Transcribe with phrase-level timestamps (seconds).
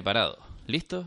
[0.00, 0.38] Preparado.
[0.66, 1.06] ¿Listo?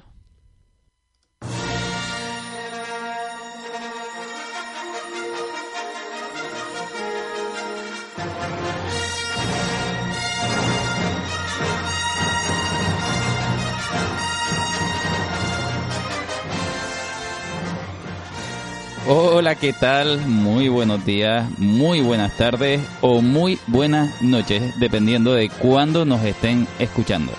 [19.07, 20.19] Hola, ¿qué tal?
[20.27, 26.67] Muy buenos días, muy buenas tardes o muy buenas noches, dependiendo de cuándo nos estén
[26.77, 27.33] escuchando.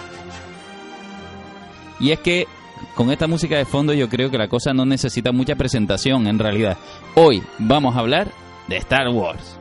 [2.01, 2.47] Y es que
[2.95, 6.39] con esta música de fondo yo creo que la cosa no necesita mucha presentación en
[6.39, 6.77] realidad.
[7.15, 8.29] Hoy vamos a hablar
[8.69, 9.59] de Star Wars.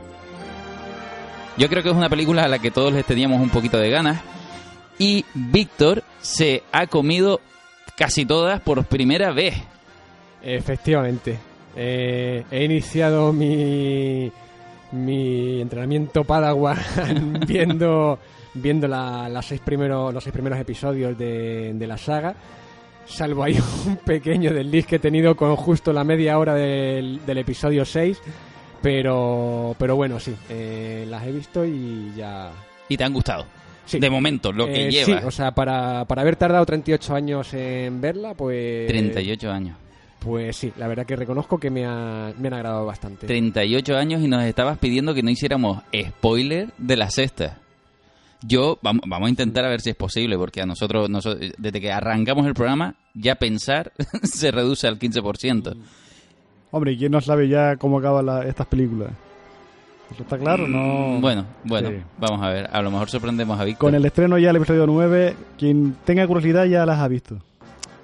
[1.56, 3.90] Yo creo que es una película a la que todos les teníamos un poquito de
[3.90, 4.20] ganas
[4.98, 7.40] y Víctor se ha comido
[7.96, 9.54] casi todas por primera vez.
[10.42, 11.38] Efectivamente.
[11.76, 14.30] Eh, he iniciado mi,
[14.92, 16.78] mi entrenamiento Padawan
[17.46, 18.18] viendo,
[18.54, 22.34] viendo la, las seis primeros, los seis primeros episodios de, de la saga.
[23.06, 27.38] Salvo ahí un pequeño desliz que he tenido con justo la media hora del, del
[27.38, 28.20] episodio 6.
[28.82, 32.50] Pero, pero bueno, sí, eh, las he visto y ya...
[32.88, 33.46] ¿Y te han gustado?
[33.86, 33.98] Sí.
[33.98, 35.20] De momento, lo que Eh, lleva.
[35.20, 38.86] Sí, o sea, para, para haber tardado 38 años en verla, pues...
[38.88, 39.76] 38 años.
[40.18, 43.26] Pues sí, la verdad que reconozco que me, ha- me han agradado bastante.
[43.26, 47.58] 38 años y nos estabas pidiendo que no hiciéramos spoiler de la sexta.
[48.46, 51.80] Yo, vamos, vamos a intentar a ver si es posible, porque a nosotros, noso- desde
[51.80, 53.92] que arrancamos el programa, ya pensar
[54.22, 55.74] se reduce al 15%.
[56.70, 59.10] Hombre, ¿y quién no sabe ya cómo acaban la- estas películas?
[60.12, 60.68] ¿Eso está claro?
[60.68, 61.16] No.
[61.18, 61.96] Mm, Bueno, bueno, Sí.
[62.18, 62.68] vamos a ver.
[62.70, 63.80] A lo mejor sorprendemos a Víctor.
[63.88, 67.38] Con el estreno ya del episodio 9, quien tenga curiosidad ya las ha visto.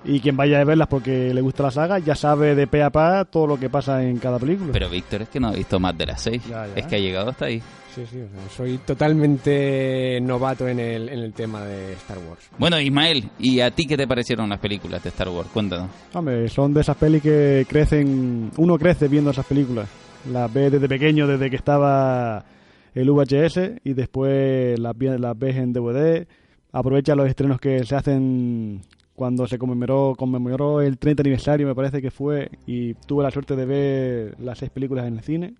[0.04, 2.90] Y quien vaya a verlas porque le gusta la saga, ya sabe de pe a
[2.90, 4.72] pa todo lo que pasa en cada película.
[4.72, 6.42] Pero Víctor es que no ha visto más de las 6.
[6.48, 6.74] Ya, ya.
[6.74, 7.62] Es que ha llegado hasta ahí.
[7.94, 12.48] Sí, sí, o sea, soy totalmente novato en el, en el tema de Star Wars.
[12.56, 15.48] Bueno, Ismael, ¿y a ti qué te parecieron las películas de Star Wars?
[15.52, 15.90] Cuéntanos.
[16.14, 18.52] Hombre, son de esas pelis que crecen.
[18.56, 19.88] Uno crece viendo esas películas.
[20.30, 22.44] Las ve desde pequeño, desde que estaba
[22.94, 26.26] el VHS, y después las, las ves en DVD.
[26.72, 28.82] Aprovecha los estrenos que se hacen
[29.20, 33.54] cuando se conmemoró, conmemoró el 30 aniversario, me parece que fue, y tuve la suerte
[33.54, 35.54] de ver las seis películas en el cine.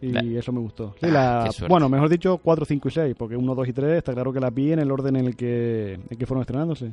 [0.00, 0.96] Y La- eso me gustó.
[1.00, 3.98] Sí, Ah, la- bueno, mejor dicho, 4, 5 y 6, porque 1, 2 y 3
[3.98, 6.92] está claro que las vi en el orden en el que, en que fueron estrenándose.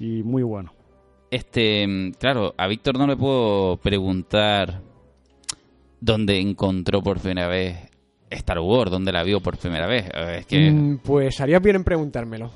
[0.00, 0.72] Y muy bueno.
[1.30, 4.80] Este, mm, claro, a Víctor no le puedo preguntar
[6.00, 7.76] dónde encontró por primera vez
[8.28, 10.10] Star Wars, dónde la vio por primera vez.
[10.38, 10.68] Es que...
[10.68, 12.50] Mm, pues haría bien en preguntármelo.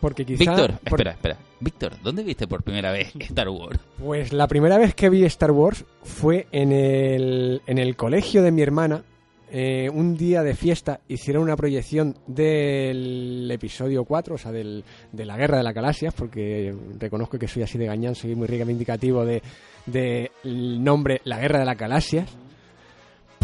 [0.00, 0.38] Porque quizá...
[0.38, 1.36] Víctor, por- espera, espera.
[1.60, 3.78] Víctor, ¿dónde viste por primera vez Star Wars?
[3.98, 8.50] Pues la primera vez que vi Star Wars fue en el, en el colegio de
[8.52, 9.02] mi hermana.
[9.50, 15.24] Eh, un día de fiesta hicieron una proyección del episodio 4, o sea, del, de
[15.24, 19.24] la guerra de las galaxias, porque reconozco que soy así de gañán, soy muy reivindicativo
[19.24, 19.42] de,
[19.86, 22.28] de el nombre La guerra de las galaxias.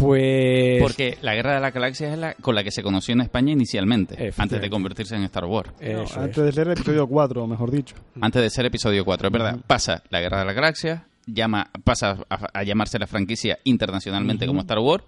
[0.03, 0.81] Pues...
[0.81, 3.51] Porque la Guerra de la Galaxia es la con la que se conoció en España
[3.53, 5.71] inicialmente, antes de convertirse en Star Wars.
[5.81, 6.45] No, antes es.
[6.45, 7.95] de ser el episodio 4, mejor dicho.
[8.21, 9.59] Antes de ser episodio 4, es verdad.
[9.65, 14.61] Pasa la Guerra de la Galaxia, llama, pasa a, a llamarse la franquicia internacionalmente como
[14.61, 15.03] Star Wars,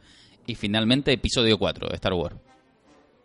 [0.48, 2.36] y finalmente episodio 4, Star Wars.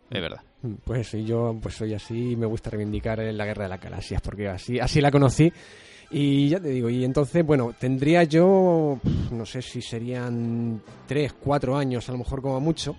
[0.09, 0.41] Es verdad.
[0.61, 3.79] Mm, Pues sí, yo pues soy así y me gusta reivindicar la guerra de las
[3.81, 5.51] galaxias, porque así, así la conocí.
[6.11, 8.99] Y ya te digo, y entonces, bueno, tendría yo,
[9.31, 12.97] no sé si serían tres, cuatro años, a lo mejor como mucho.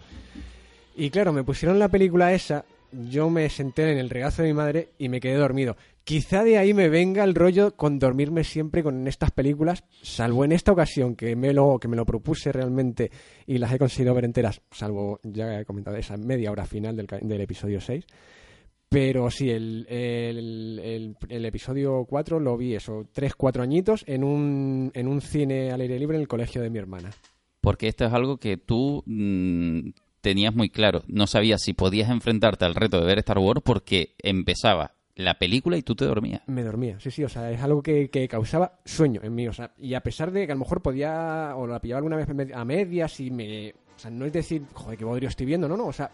[0.97, 4.55] Y claro, me pusieron la película esa, yo me senté en el regazo de mi
[4.55, 5.77] madre y me quedé dormido.
[6.05, 10.53] Quizá de ahí me venga el rollo con dormirme siempre con estas películas, salvo en
[10.53, 13.11] esta ocasión que me lo, que me lo propuse realmente
[13.47, 17.07] y las he conseguido ver enteras, salvo, ya he comentado, esa media hora final del,
[17.07, 18.07] del episodio 6.
[18.93, 24.23] Pero sí, el, el, el- el episodio 4 lo vi eso, 3, 4 añitos en
[24.23, 27.11] un, en un cine al aire libre en el colegio de mi hermana.
[27.61, 29.91] Porque esto es algo que tú mm,
[30.21, 31.03] tenías muy claro.
[31.07, 35.77] No sabías si podías enfrentarte al reto de ver Star Wars porque empezaba la película
[35.77, 36.43] y tú te dormías.
[36.47, 39.53] Me dormía, sí, sí, o sea, es algo que, que causaba sueño en mí, o
[39.53, 42.29] sea, y a pesar de que a lo mejor podía, o la pillaba alguna vez
[42.55, 45.77] a medias y me, o sea, no es decir, joder, qué bodrio estoy viendo, no,
[45.77, 46.11] no, o sea,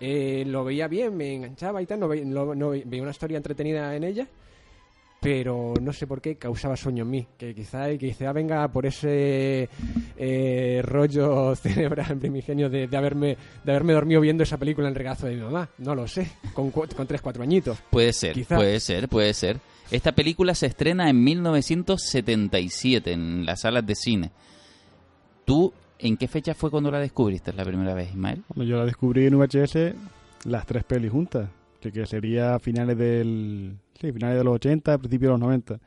[0.00, 3.10] eh, lo veía bien, me enganchaba y tal, no, ve- no- no ve- veía una
[3.12, 4.26] historia entretenida en ella,
[5.20, 9.68] pero no sé por qué causaba sueño en mí, que quizá, quizá venga por ese
[10.16, 14.96] eh, rollo cerebral primigenio de, de haberme, de haberme dormido viendo esa película en el
[14.96, 17.78] regazo de mi mamá, no lo sé, con, con 3, 4 añitos.
[17.90, 18.56] Puede ser, Quizá.
[18.56, 19.58] puede ser, puede ser.
[19.90, 24.30] Esta película se estrena en 1977 en las salas de cine.
[25.44, 28.42] ¿Tú en qué fecha fue cuando la descubriste la primera vez, Ismael?
[28.48, 29.94] Bueno, yo la descubrí en VHS
[30.44, 31.48] las tres pelis juntas.
[31.80, 33.76] Que sería finales del...
[33.98, 35.80] Sí, finales de los 80, principios de los 90.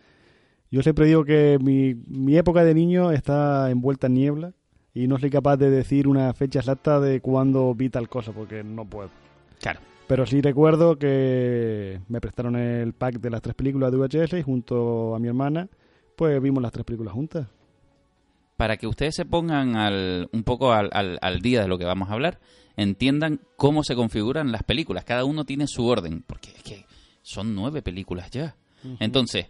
[0.72, 4.54] Yo siempre digo que mi, mi época de niño está envuelta en niebla
[4.94, 8.64] y no soy capaz de decir una fecha exacta de cuándo vi tal cosa, porque
[8.64, 9.10] no puedo.
[9.60, 9.80] Claro.
[10.08, 14.42] Pero sí recuerdo que me prestaron el pack de las tres películas de VHS y
[14.44, 15.70] junto a mi hermana,
[16.16, 17.48] pues vimos las tres películas juntas.
[18.58, 21.86] Para que ustedes se pongan al, un poco al, al- al día de lo que
[21.86, 22.40] vamos a hablar,
[22.78, 25.04] entiendan cómo se configuran las películas.
[25.06, 26.86] Cada uno tiene su orden, porque es que
[27.22, 28.56] son nueve películas ya.
[29.00, 29.48] Entonces,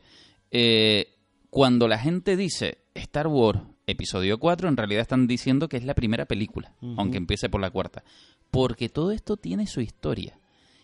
[0.52, 1.08] eh,
[1.50, 5.94] cuando la gente dice Star Wars episodio 4, en realidad están diciendo que es la
[5.96, 8.04] primera película, aunque empiece por la cuarta.
[8.52, 10.38] Porque todo esto tiene su historia.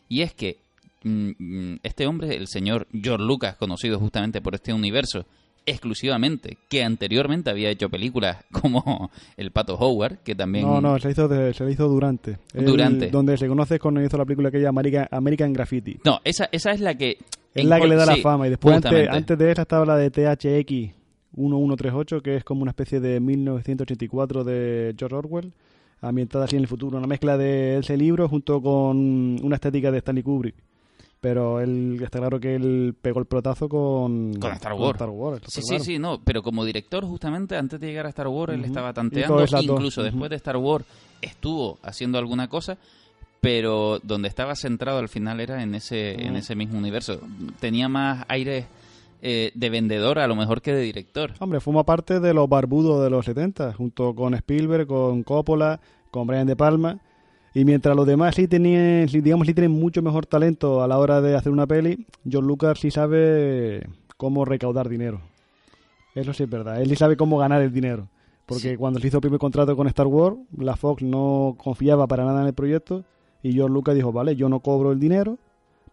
[0.10, 0.58] Y es que
[1.04, 5.26] mm, mm, este hombre, el señor George Lucas, conocido justamente por este universo
[5.70, 10.66] exclusivamente, que anteriormente había hecho películas como El Pato Howard, que también...
[10.66, 12.38] No, no, se hizo, de- se hizo durante.
[12.54, 13.10] Durante.
[13.10, 15.98] donde se conoce cuando hizo la película que American, American Graffiti.
[16.04, 17.18] No, esa, esa es la que...
[17.54, 18.46] Es la que le da la fama.
[18.48, 20.94] Y después, antes, antes de esa, estaba la de THX
[21.36, 25.54] 1138, que es como una especie de 1984 de George Orwell,
[26.02, 26.98] ambientada así en el futuro.
[26.98, 30.56] Una mezcla de ese libro junto con una estética de Stanley Kubrick.
[31.22, 34.96] Pero él, está claro que él pegó el pelotazo con, Con Star Wars.
[34.96, 38.30] Star Wars, Sí, sí, sí, no, pero como director justamente antes de llegar a Star
[38.30, 40.86] Wars él estaba tanteando, incluso después de Star Wars
[41.22, 42.78] estuvo haciendo alguna cosa,
[43.42, 47.20] pero donde estaba centrado al final era en ese, en ese mismo universo.
[47.60, 48.68] Tenía más aire
[49.22, 51.34] eh, de vendedor a lo mejor que de director.
[51.40, 55.82] Hombre, forma parte de los barbudos de los 70, junto con Spielberg, con Coppola,
[56.12, 57.00] con Brian De Palma.
[57.54, 61.20] Y mientras los demás sí tenían, digamos, sí tienen mucho mejor talento a la hora
[61.22, 63.88] de hacer una peli, John Lucas sí sabe
[64.18, 65.22] cómo recaudar dinero.
[66.16, 66.82] Eso sí es verdad.
[66.82, 68.08] Él sí sabe cómo ganar el dinero.
[68.46, 68.78] Porque Sí.
[68.78, 72.42] cuando se hizo el primer contrato con Star Wars, la Fox no confiaba para nada
[72.42, 73.04] en el proyecto.
[73.44, 75.38] Y George Lucas dijo, vale, yo no cobro el dinero,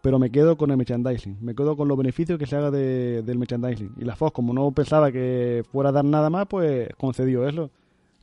[0.01, 1.37] pero me quedo con el merchandising.
[1.41, 3.91] Me quedo con los beneficios que se haga de- del merchandising.
[3.97, 7.69] Y la Fox, como no pensaba que fuera a dar nada más, pues concedió eso.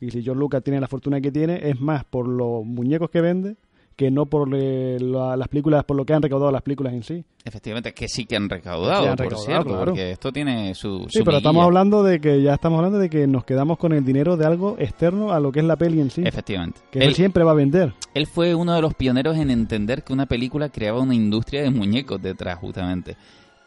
[0.04, 3.20] Y si George Lucas tiene la fortuna que tiene, es más por los muñecos que
[3.20, 3.56] vende
[3.96, 7.04] que no por le- la- las películas, por lo que han recaudado las películas en
[7.04, 7.24] sí.
[7.44, 9.84] Efectivamente, que sí que han recaudado, Sí han por cierto, claro.
[9.84, 11.06] porque esto tiene su...
[11.08, 13.92] Sí, su pero estamos hablando de que ya estamos hablando de que nos quedamos con
[13.92, 16.22] el dinero de algo externo a lo que es la peli en sí.
[16.26, 16.80] Efectivamente.
[16.90, 17.94] Que él Él- siempre va a vender.
[18.14, 21.70] Él fue uno de los pioneros en entender que una película creaba una industria de
[21.70, 23.16] muñecos detrás, justamente.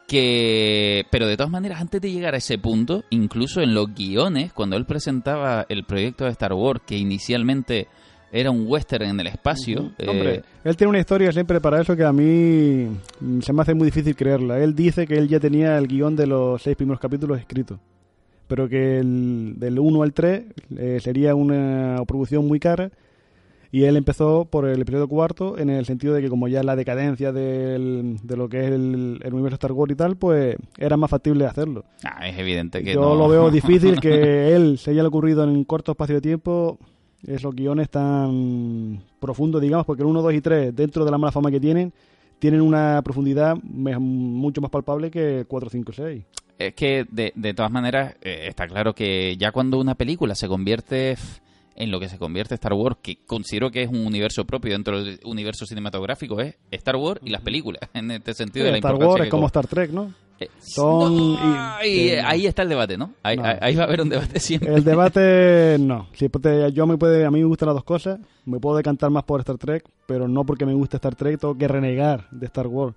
[0.07, 4.54] Que, pero de todas maneras, antes de llegar a ese punto, incluso en los guiones,
[4.54, 7.88] cuando él presentaba el proyecto de Star Wars, que inicialmente
[8.31, 11.95] era un western en el espacio, eh, Hombre, él tiene una historia siempre para eso
[11.95, 12.88] que a mí
[13.42, 14.59] se me hace muy difícil creerla.
[14.59, 17.80] Él dice que él ya tenía el guion de los seis primeros capítulos escrito,
[18.48, 20.44] pero que el, del 1 al 3
[20.77, 22.92] eh, sería una producción muy cara
[23.77, 26.75] y él empezó por el episodio cuarto en el sentido de que como ya la
[26.75, 30.97] decadencia del- de lo que es el, el universo Star Wars y tal, pues era
[30.97, 31.83] más factible hacerlo.
[32.03, 33.15] ah, es evidente que Yo no.
[33.15, 36.77] lo veo difícil que él se haya ocurrido en un corto espacio de tiempo
[37.25, 41.31] esos guiones tan profundos, digamos, porque el 1, 2 y 3, dentro de la mala
[41.31, 41.91] fama que tienen,
[42.39, 46.24] tienen una profundidad mucho más palpable que el 4, 5, 6.
[46.59, 50.47] Es que, de, de todas maneras, eh, está claro que ya cuando una película se
[50.47, 51.15] convierte
[51.77, 55.01] en lo que se convierte Star Wars, que considero que es un universo propio dentro
[55.03, 58.91] del universo cinematográfico, es Star Wars y las películas, en este sentido de la Star
[58.93, 59.46] importancia Wars es como.
[59.48, 60.13] Star Trek, ¿no?
[60.39, 63.13] Eh, son- no, y- y, que- ahí está el debate, ¿no?
[63.24, 63.46] Ahí, No.
[63.46, 64.72] ahí- ahí va a haber un debate siempre.
[64.75, 66.07] El debate, no.
[66.13, 68.19] Si te- yo me puede, a mí me gustan las dos cosas.
[68.46, 71.57] Me puedo decantar más por Star Trek, pero no porque me guste Star Trek tengo
[71.57, 72.96] que renegar de Star Wars.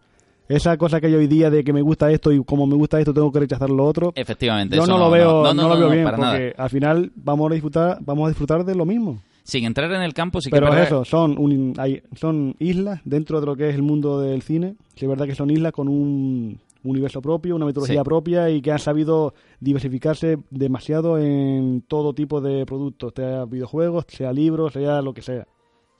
[0.50, 2.99] Esa cosa que hay hoy día de que me gusta esto y como me gusta
[2.99, 4.12] esto tengo que rechazar lo otro.
[4.16, 4.75] Efectivamente.
[4.76, 6.16] Yo eso no lo veo, no, no, no, lo no, veo no, bien, nada.
[6.33, 9.21] porque al final vamos a disfrutar, vamos a disfrutar de lo mismo.
[9.45, 12.02] Sin entrar en el campo, sí que Pero es es verdad- eso, son, un- hay-
[12.14, 14.75] son islas dentro de lo que es el mundo del cine.
[14.97, 18.04] Sí, es verdad que son islas con un universo propio, una metodología Sí.
[18.04, 24.33] propia y que han sabido diversificarse demasiado en todo tipo de productos, sea videojuegos, sea
[24.33, 25.47] libros, sea lo que sea.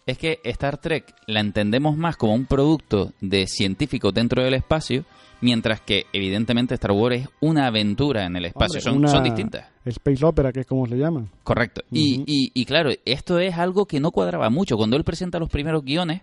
[0.07, 5.05] Es que Star Trek la entendemos más como un producto de científicos dentro del espacio,
[5.41, 8.79] mientras que evidentemente Star Wars es una aventura en el espacio.
[8.79, 9.69] Hombre, son, una son distintas.
[9.85, 11.27] Space Opera, que es como se llama.
[11.43, 11.83] Correcto.
[11.91, 14.77] y, y, y claro, esto es algo que no cuadraba mucho.
[14.77, 16.23] Cuando él presenta los primeros guiones,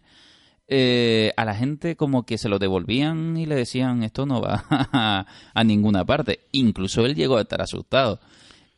[0.69, 4.65] eh, a la gente como que se lo devolvían y le decían esto no va
[4.69, 6.41] a, a ninguna parte.
[6.51, 8.19] Incluso él llegó a estar asustado.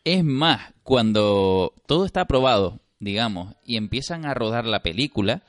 [0.03, 5.41] Es más, cuando todo está aprobado, digamos, y empiezan a rodar la película,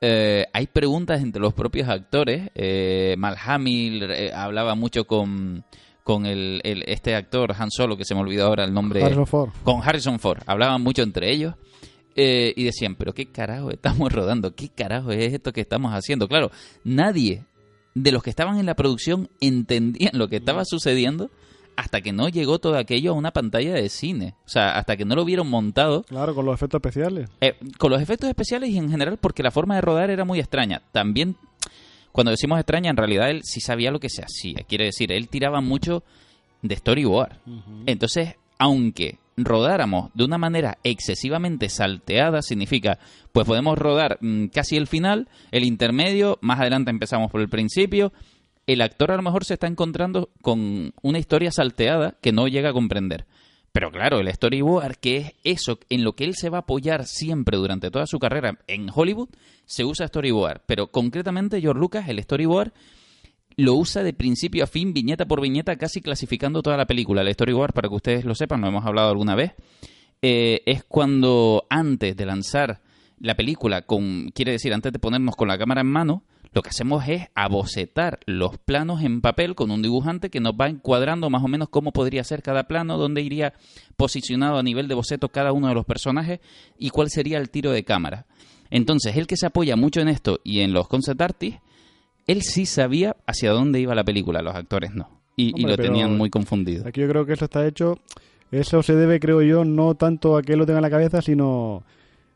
[0.00, 2.50] eh, hay preguntas entre los propios actores.
[2.54, 5.64] Eh, Mal Hamill eh, hablaba mucho con,
[6.02, 9.26] con el, el- este actor Han Solo, que se me olvidó ahora el nombre Harrison
[9.26, 9.50] Ford.
[9.62, 10.42] con Harrison Ford.
[10.46, 11.54] Hablaban mucho entre ellos.
[12.16, 16.28] eh, y decían, pero qué carajo estamos rodando, qué carajo es esto que estamos haciendo.
[16.28, 16.50] Claro,
[16.84, 17.44] nadie
[17.94, 21.30] de los que estaban en la producción entendían lo que estaba sucediendo
[21.76, 24.34] hasta que no llegó todo aquello a una pantalla de cine.
[24.44, 26.02] O sea, hasta que no lo vieron montado.
[26.04, 27.30] Claro, con los efectos especiales.
[27.40, 30.38] Eh, con los efectos especiales y en general porque la forma de rodar era muy
[30.38, 30.82] extraña.
[30.92, 31.36] También,
[32.12, 34.64] cuando decimos extraña, en realidad él sí sabía lo que se hacía.
[34.68, 36.04] Quiere decir, él tiraba mucho
[36.62, 37.38] de storyboard.
[37.86, 42.98] Entonces, aunque rodáramos de una manera excesivamente salteada, significa,
[43.32, 48.12] pues podemos rodar mm, casi el final, el intermedio, más adelante empezamos por el principio,
[48.66, 52.70] el actor a lo mejor se está encontrando con una historia salteada que no llega
[52.70, 53.26] a comprender.
[53.72, 57.06] Pero claro, el storyboard, que es eso en lo que él se va a apoyar
[57.06, 59.30] siempre durante toda su carrera en Hollywood,
[59.66, 60.62] se usa storyboard.
[60.66, 62.72] Pero concretamente George Lucas, el storyboard,
[63.56, 67.22] lo usa de principio a fin, viñeta por viñeta, casi clasificando toda la película.
[67.22, 69.54] El storyboard, para que ustedes lo sepan, lo hemos hablado alguna vez,
[70.22, 72.80] eh, es cuando antes de lanzar
[73.18, 76.22] la película, con, quiere decir, antes de ponernos con la cámara en mano,
[76.54, 80.68] lo que hacemos es abocetar los planos en papel con un dibujante que nos va
[80.68, 83.54] encuadrando más o menos cómo podría ser cada plano, dónde iría
[83.96, 86.38] posicionado a nivel de boceto cada uno de los personajes
[86.78, 88.26] y cuál sería el tiro de cámara.
[88.70, 91.60] Entonces, el que se apoya mucho en esto y en los concept artists,
[92.28, 95.08] él sí sabía hacia dónde iba la película, los actores no.
[95.36, 96.86] Y, y lo tenían muy confundido.
[96.86, 97.98] Aquí yo creo que eso está hecho,
[98.52, 101.20] eso se debe, creo yo, no tanto a que él lo tenga en la cabeza,
[101.20, 101.82] sino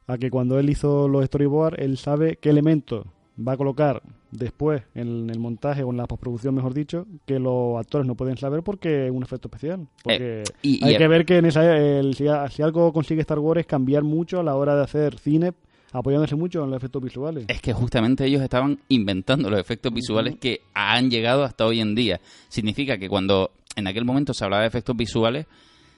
[0.08, 3.06] a que cuando él hizo los storyboards, él sabe qué elementos
[3.40, 7.78] va a colocar después en el montaje o en la postproducción, mejor dicho, que los
[7.78, 9.87] actores no pueden saber porque es un efecto especial.
[10.02, 13.21] Porque Eh, y- hay y- que ver que en esa, el- si, si algo consigue
[13.21, 15.52] Star Wars es cambiar mucho a la hora de hacer cine,
[15.92, 17.45] apoyándose mucho en los efectos visuales.
[17.49, 21.95] Es que justamente ellos estaban inventando los efectos visuales que han llegado hasta hoy en
[21.95, 22.21] día.
[22.49, 25.47] Significa que cuando en aquel momento se hablaba de efectos visuales,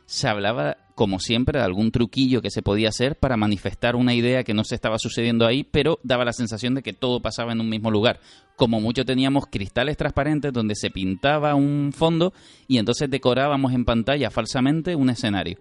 [0.07, 4.52] se hablaba, como siempre, algún truquillo que se podía hacer para manifestar una idea que
[4.52, 7.71] no se estaba sucediendo ahí, pero daba la sensación de que todo pasaba en un
[7.71, 8.21] mismo lugar.
[8.54, 12.35] Como mucho teníamos cristales transparentes donde se pintaba un fondo
[12.69, 15.57] y entonces decorábamos en pantalla falsamente un escenario.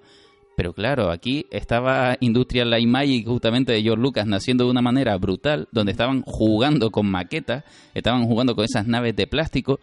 [0.57, 5.15] Pero claro, aquí estaba Industrial Light Magic justamente de George Lucas naciendo de una manera
[5.15, 9.79] brutal, donde estaban jugando con maquetas, estaban jugando con esas naves de plástico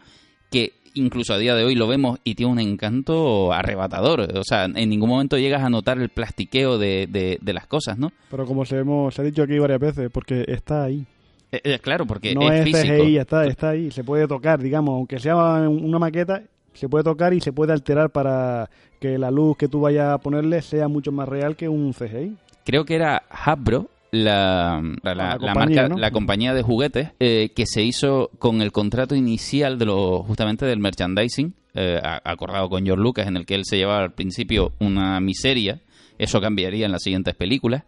[0.50, 4.21] que incluso a día de hoy lo vemos y tiene un encanto arrebatador.
[4.37, 7.99] O sea, en ningún momento llegas a notar el plastiqueo de, de- de las cosas,
[7.99, 8.12] ¿no?
[8.31, 11.05] Pero como se, hemos, se ha dicho aquí varias veces, porque está ahí.
[11.53, 13.05] Eh, eh, claro, porque no es, es, físico.
[13.05, 13.91] CGI, está, está ahí.
[13.91, 16.43] Se puede tocar, digamos, aunque sea una maqueta,
[16.75, 18.69] se puede tocar y se puede alterar para
[19.00, 22.37] que la luz que tú vayas a ponerle sea mucho más real que un CGI.
[22.65, 25.96] creo que era Hasbro, la, la, compañía, marca, ¿no?
[25.96, 30.66] la compañía de juguetes, eh, que se hizo con el contrato inicial de lo, justamente
[30.66, 34.72] del merchandising, eh, acordado con George Lucas, en el que él se llevaba al principio
[34.78, 35.80] una miseria,
[36.18, 37.84] eso cambiaría en las siguientes películas,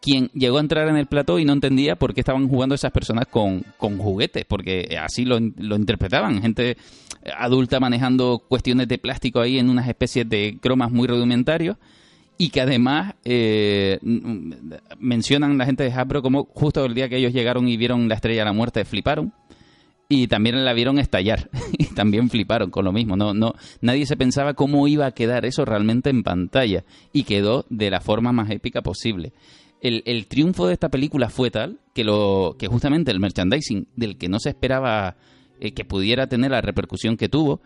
[0.00, 2.90] quien llegó a entrar en el plató y no entendía por qué estaban jugando esas
[2.90, 6.76] personas con, con juguetes, porque así lo, lo interpretaban, gente
[7.36, 11.76] adulta manejando cuestiones de plástico ahí en unas especies de cromas muy rudimentarios
[12.42, 14.00] y que además eh,
[14.98, 18.16] mencionan la gente de Hasbro como justo el día que ellos llegaron y vieron la
[18.16, 19.32] estrella de la muerte fliparon.
[20.08, 23.16] Y también la vieron estallar y también fliparon con lo mismo.
[23.16, 26.82] No no nadie se pensaba cómo iba a quedar eso realmente en pantalla
[27.12, 29.32] y quedó de la forma más épica posible.
[29.80, 34.18] El, el triunfo de esta película fue tal que lo que justamente el merchandising del
[34.18, 35.14] que no se esperaba
[35.60, 37.60] eh, que pudiera tener la repercusión que tuvo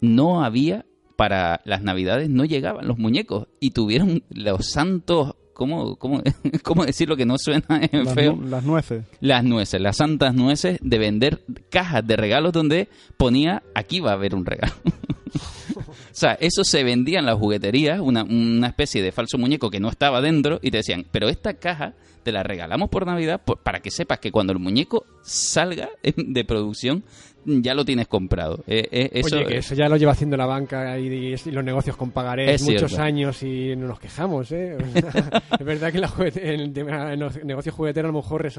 [0.00, 6.22] no había para las navidades no llegaban los muñecos y tuvieron los santos ¿cómo, cómo,
[6.62, 8.36] cómo decirlo que no suena Las, feo?
[8.36, 9.04] nu- las nueces.
[9.20, 14.14] Las nueces, las santas nueces de vender cajas de regalos donde ponía aquí va a
[14.14, 14.74] haber un regalo.
[15.76, 15.82] o
[16.12, 19.88] sea, eso se vendía en las jugueterías, una, una especie de falso muñeco que no
[19.88, 23.80] estaba dentro y te decían, pero esta caja te la regalamos por Navidad por- para
[23.80, 27.04] que sepas que cuando el muñeco salga de producción
[27.46, 28.62] ya lo tienes comprado.
[28.66, 31.64] Eh, eh, eso, Oye, que eso ya lo lleva haciendo la banca y, y los
[31.64, 33.02] negocios con pagarés muchos cierto.
[33.02, 34.76] años y no nos quejamos, ¿eh?
[35.58, 38.50] Es verdad que la en el tema- en los negocios jugueteros a lo mejor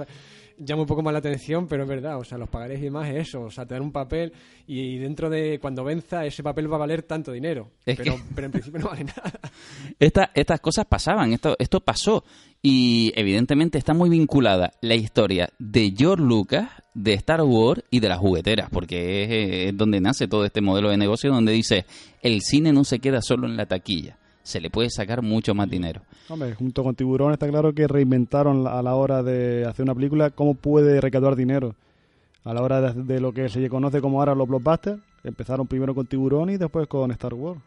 [0.60, 3.08] llama un poco más la atención, pero es verdad, o sea, los pagarés y demás
[3.10, 4.34] es eso, o sea, te dan un papel
[4.66, 8.46] y dentro de cuando venza ese papel va a valer tanto dinero, pero, que- pero
[8.46, 9.40] en principio no vale nada.
[10.00, 12.24] Esta- estas cosas pasaban, esto, esto pasó.
[12.70, 18.10] Y evidentemente está muy vinculada la historia de George Lucas, de Star Wars y de
[18.10, 21.86] las jugueteras, porque es, es donde nace todo este modelo de negocio donde dice,
[22.22, 25.70] el cine no se queda solo en la taquilla, se le puede sacar mucho más
[25.70, 26.02] dinero.
[26.28, 30.32] Hombre, junto con Tiburón está claro que reinventaron a la hora de hacer una película
[30.32, 31.74] cómo puede recaudar dinero.
[32.44, 35.96] A la hora de, de lo que se conoce como ahora los blockbusters, empezaron primero
[35.96, 37.62] con Tiburón y después con Star Wars.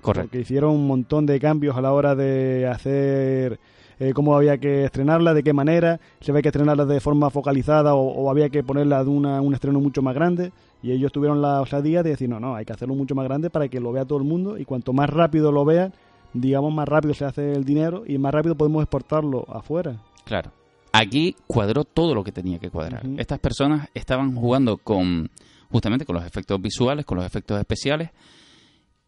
[0.00, 0.28] Correcto.
[0.28, 3.60] Porque hicieron un montón de cambios a la hora de hacer
[4.00, 7.94] eh, cómo había que estrenarla, de qué manera, si había que estrenarla de forma focalizada
[7.94, 10.52] o, o había que ponerla de una, un estreno mucho más grande.
[10.82, 13.50] Y ellos tuvieron la osadía de decir, no, no, hay que hacerlo mucho más grande
[13.50, 15.92] para que lo vea todo el mundo y cuanto más rápido lo vean,
[16.32, 19.98] digamos, más rápido se hace el dinero y más rápido podemos exportarlo afuera.
[20.24, 20.50] Claro.
[20.92, 23.02] Aquí cuadró todo lo que tenía que cuadrar.
[23.18, 25.30] Estas personas estaban jugando con
[25.70, 28.10] justamente con los efectos visuales, con los efectos especiales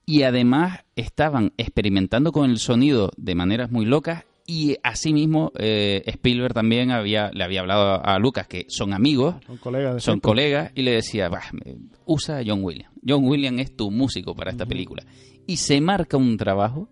[0.05, 6.53] y además estaban experimentando con el sonido de maneras muy locas y asimismo eh, Spielberg
[6.55, 10.83] también había le había hablado a Lucas que son amigos, Son colegas son colegas y
[10.83, 12.91] le decía, "Bah, me- usa a John Williams.
[13.07, 15.05] John Williams es tu músico para esta película.
[15.47, 16.89] Y se marca un trabajo,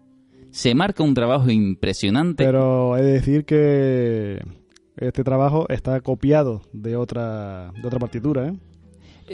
[0.50, 2.45] se marca un trabajo impresionante.
[2.45, 4.40] Pero he de decir que
[4.97, 8.54] este trabajo está copiado de otra, de otra partitura, ¿eh?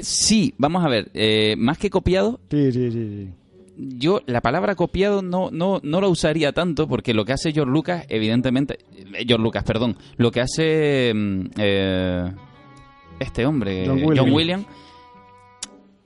[0.03, 3.31] Sí, vamos a ver, eh, más que copiado, Sí, sí, sí, sí.
[3.77, 7.73] Yo la palabra copiado no, no, no la usaría tanto porque lo que hace George
[7.73, 12.33] Lucas, evidentemente, eh, George Lucas, perdón, lo que hace mm, eh,
[13.21, 14.33] este hombre, John Williams.
[14.33, 14.67] Williams,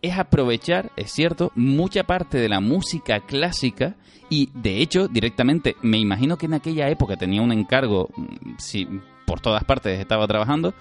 [0.02, 3.96] es aprovechar, es cierto, mucha parte de la música clásica
[4.28, 8.88] y de hecho directamente, me imagino que en aquella época tenía un encargo, mm, si
[9.26, 10.74] por todas partes estaba trabajando,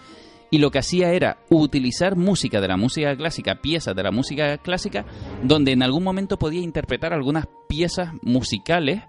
[0.51, 4.57] y lo que hacía era utilizar música de la música clásica, piezas de la música
[4.57, 5.05] clásica,
[5.43, 9.01] donde en algún momento podía interpretar algunas piezas musicales,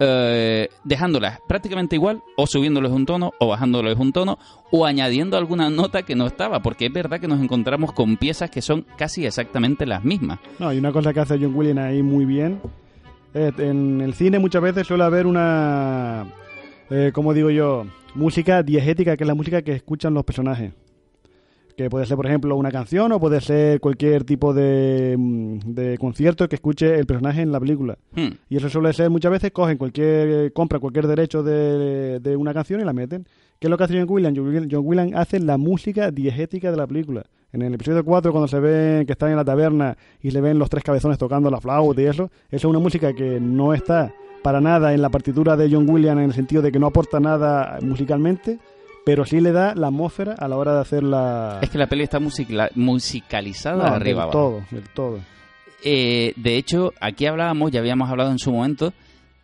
[0.00, 4.38] eh, dejándolas prácticamente igual, o subiéndoles un tono, o bajándoles un tono,
[4.70, 8.48] o añadiendo alguna nota que no estaba, porque es verdad que nos encontramos con piezas
[8.48, 10.38] que son casi exactamente las mismas.
[10.58, 12.60] No, y una cosa que hace John Williams ahí muy bien.
[13.34, 16.26] eh, en el cine muchas veces suele haber una,
[16.90, 17.84] eh, como digo yo,
[18.14, 20.72] música diegética, que es la música que escuchan los personajes.
[21.76, 25.96] Que puede ser, por ejemplo, una canción o puede ser cualquier tipo de, mm, de
[25.98, 27.96] concierto que escuche el personaje en la película.
[28.16, 28.30] Hmm.
[28.48, 32.80] Y eso suele ser muchas veces, cogen cualquier, compran cualquier derecho de, de una canción
[32.80, 33.26] y la meten.
[33.60, 34.36] ¿Qué es lo que hace John Williams?
[34.36, 37.24] John Williams, John Williams hace la música diegética de la película.
[37.52, 40.58] En el episodio 4, cuando se ven que están en la taberna y se ven
[40.58, 44.12] los tres cabezones tocando la flauta y eso, eso es una música que no está
[44.48, 47.20] para nada en la partitura de John Williams en el sentido de que no aporta
[47.20, 48.58] nada musicalmente,
[49.04, 51.58] pero sí le da la atmósfera a la hora de hacer la...
[51.60, 55.18] Es que la peli está musicla- musicalizada No, arriba del todo, del todo.
[55.84, 58.94] Eh, de hecho, aquí hablábamos, ya habíamos hablado en su momento,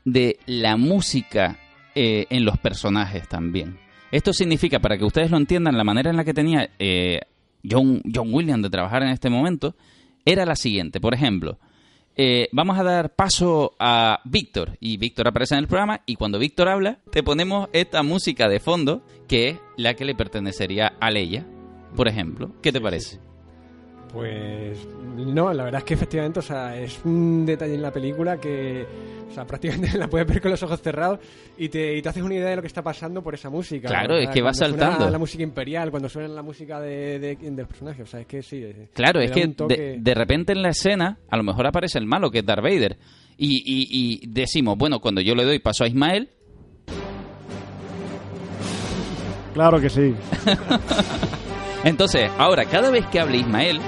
[0.07, 1.59] de la música
[1.95, 3.77] eh, en los personajes también.
[4.11, 7.21] Esto significa, para que ustedes lo entiendan, la manera en la que tenía eh,
[7.63, 9.75] John, John Williams de trabajar en este momento
[10.25, 10.99] era la siguiente.
[10.99, 11.59] Por ejemplo,
[12.17, 16.39] eh, vamos a dar paso a Víctor y Víctor aparece en el programa y cuando
[16.39, 21.11] Víctor habla te ponemos esta música de fondo que es la que le pertenecería a
[21.11, 21.47] Leia,
[21.97, 22.53] por ejemplo.
[22.63, 23.19] ¿Qué te parece?
[24.15, 24.79] Pues
[25.17, 28.87] no, la verdad es que efectivamente, o sea, es un detalle en la película que,
[29.29, 31.19] o sea, prácticamente la puedes ver con los ojos cerrados
[31.59, 33.89] y te, y te haces una idea de lo que está pasando por esa música.
[33.89, 35.11] Claro, es que va cuando suena saltando.
[35.11, 38.27] La música imperial, cuando suena la música de, de, de los personajes, o sea, es
[38.27, 38.65] que sí.
[38.93, 41.99] Claro, es que un toque- de, de repente en la escena a lo mejor aparece
[41.99, 42.97] el malo, que es Darth Vader.
[43.37, 46.31] Y, y- y decimos, bueno, cuando yo le doy paso a Ismael,
[49.55, 50.15] Claro que sí.
[51.85, 53.79] entonces ahora cada vez que hable Ismael,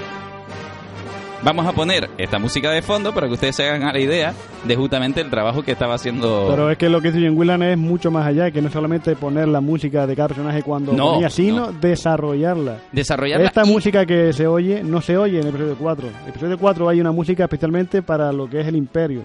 [1.47, 4.35] vamos a poner esta música de fondo para que ustedes se hagan a la idea
[4.65, 6.49] de justamente el trabajo que estaba haciendo...
[6.51, 9.15] Pero es que lo que dice John Williams es mucho más allá, que no solamente
[9.15, 11.73] poner la música de cada personaje cuando No, ponía, sino no.
[11.73, 12.79] desarrollarla.
[12.91, 16.09] desarrollarla Esta y- música que se oye, no se oye en el episodio 4.
[16.09, 19.23] En el episodio 4 hay una música especialmente para lo que es el Imperio.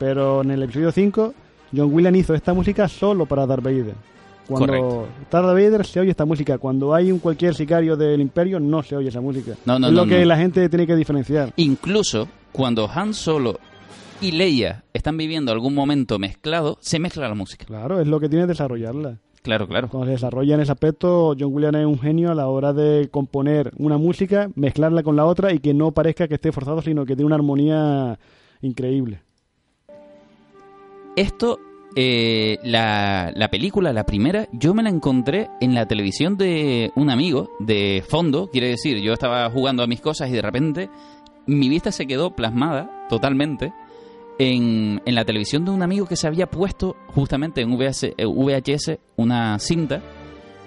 [0.00, 1.32] Pero en el episodio 5,
[1.76, 3.94] John Williams hizo esta música solo para Darth Vader.
[4.48, 5.08] Cuando Correcto.
[5.30, 6.58] Darth Vader se oye esta música.
[6.58, 9.54] Cuando hay un cualquier sicario del Imperio no se oye esa música.
[9.64, 10.26] No, no, es lo no, que no.
[10.26, 11.52] la gente tiene que diferenciar.
[11.56, 13.58] Incluso cuando Han Solo
[14.20, 17.64] y Leia están viviendo algún momento mezclado, se mezcla la música.
[17.64, 19.18] Claro, es lo que tiene desarrollarla.
[19.42, 19.88] Claro, claro.
[19.88, 23.08] Cuando se desarrolla en ese aspecto, John Williams es un genio a la hora de
[23.10, 27.04] componer una música, mezclarla con la otra y que no parezca que esté forzado, sino
[27.04, 28.18] que tiene una armonía
[28.60, 29.22] increíble.
[31.16, 31.58] Esto,
[31.96, 37.10] eh, la, la película, la primera, yo me la encontré en la televisión de un
[37.10, 38.48] amigo de fondo.
[38.50, 40.90] Quiere decir, yo estaba jugando a mis cosas y de repente
[41.46, 43.72] mi vista se quedó plasmada totalmente
[44.38, 49.02] en, en la televisión de un amigo que se había puesto justamente en VHS, eh,
[49.16, 50.02] una cinta.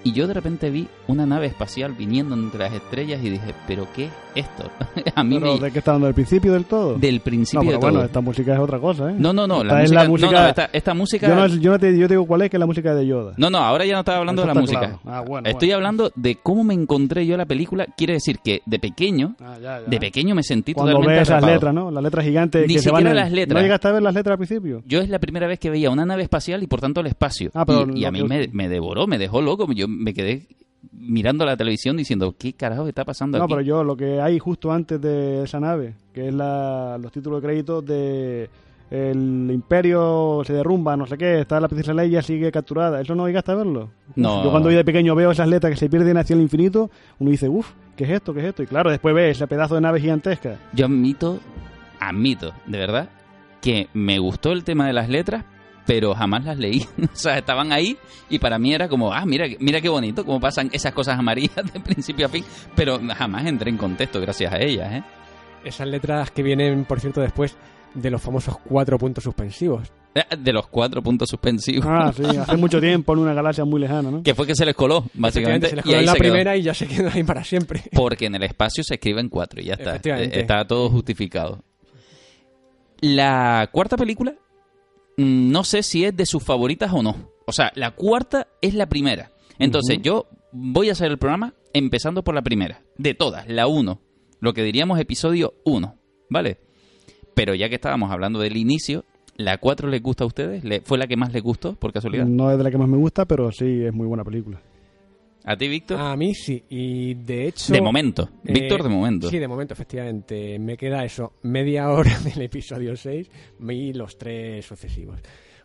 [0.04, 3.88] Y yo de repente vi una nave espacial viniendo entre las estrellas y dije, ¿pero
[3.96, 4.70] qué esto.
[5.16, 5.60] a mí Pero, me...
[5.60, 6.08] ¿De qué está hablando?
[6.08, 6.98] ¿Del principio del todo?
[6.98, 8.06] Del no, principio pero de bueno, todo.
[8.06, 9.16] esta música es otra cosa, ¿eh?
[9.18, 11.28] No, no, no, Esta la es música, la música- no, no, esta, esta música...
[11.28, 13.08] Yo, no, yo, no te, yo te digo cuál es, que es la música de
[13.08, 13.34] Yoda.
[13.38, 14.80] No, no, ahora ya no estaba hablando Eso de la música.
[14.80, 15.00] claro.
[15.06, 15.76] Ah, bueno, Estoy bueno.
[15.78, 17.86] hablando de cómo me encontré yo la película.
[17.98, 19.88] Quiere decir que de pequeño, Ah, ya, ya.
[19.88, 21.54] de pequeño me sentí Cuando totalmente ves atrapado.
[21.54, 21.92] letras, ¿no?
[21.92, 23.56] Las letras gigantes Ni que se van siquiera en- las letras.
[23.56, 24.84] ¿No llegaste a ver las letras al principio?
[24.86, 27.52] Yo es la primera vez que veía una nave espacial y por tanto el espacio.
[27.54, 29.72] Ah, pero y, y a mí me, me devoró, me dejó loco.
[29.72, 30.48] Yo me quedé
[30.92, 33.54] mirando la televisión diciendo, ¿qué carajo está pasando No, aquí?
[33.54, 37.42] pero yo lo que hay justo antes de esa nave, que es la, los títulos
[37.42, 38.50] de crédito de
[38.92, 43.02] el imperio se derrumba, no sé qué, está la princesa Leia sigue capturada.
[43.02, 43.90] ¿Eso no llegaste a verlo?
[44.16, 44.44] No.
[44.44, 47.32] Yo cuando voy de pequeño veo esas letras que se pierden hacia el infinito, uno
[47.32, 48.34] dice, uff, ¿qué es esto?
[48.34, 48.62] ¿Qué es esto?
[48.64, 50.58] Y claro, después ves ese pedazo de nave gigantesca.
[50.74, 51.40] Yo admito,
[52.00, 53.10] admito, de verdad,
[53.60, 55.46] que me gustó el tema de las letras,
[55.86, 56.86] pero jamás las leí.
[57.02, 57.98] o sea, estaban ahí
[58.30, 61.72] y para mí era como, ah, mira, mira qué bonito, cómo pasan esas cosas amarillas
[61.74, 62.44] de principio a fin,
[62.76, 65.04] pero jamás entré en contexto gracias a ellas, ¿eh?
[65.64, 67.56] Esas letras que vienen, por cierto, después
[67.96, 69.92] de los famosos cuatro puntos suspensivos.
[70.14, 71.86] Eh, De los cuatro puntos suspensivos.
[71.90, 74.24] Ah, sí, hace mucho tiempo en una galaxia muy lejana, ¿no?
[74.24, 75.70] Que fue que se les coló, básicamente.
[75.70, 76.30] Se les coló en la se quedó.
[76.32, 77.84] primera y ya se quedó ahí para siempre.
[77.94, 79.96] Porque en el espacio se escribe en cuatro y ya está.
[79.96, 81.64] Está todo justificado.
[83.02, 84.36] La cuarta película,
[85.18, 87.16] no sé si es de sus favoritas o no.
[87.48, 89.32] O sea, la cuarta es la primera.
[89.60, 92.82] Entonces, yo voy a hacer el programa empezando por la primera.
[92.98, 94.02] De todas, la uno.
[94.40, 95.96] Lo que diríamos episodio uno.
[96.30, 96.58] ¿Vale?
[97.36, 99.06] Pero ya que estábamos hablando del inicio,
[99.38, 100.64] ¿la cuatro les gusta a ustedes?
[100.64, 102.26] ¿Le- ¿Fue la que más les gustó, por casualidad?
[102.26, 104.62] No es de la que más me gusta, pero sí es muy buena película.
[105.48, 106.00] ¿A ti, Víctor?
[106.00, 107.72] A mí sí, y de hecho...
[107.72, 108.30] de momento.
[108.46, 109.30] eh, Víctor, de momento.
[109.30, 110.58] Sí, de momento, efectivamente.
[110.60, 113.30] Me queda eso, media hora del episodio 6
[113.70, 115.20] y los tres sucesivos.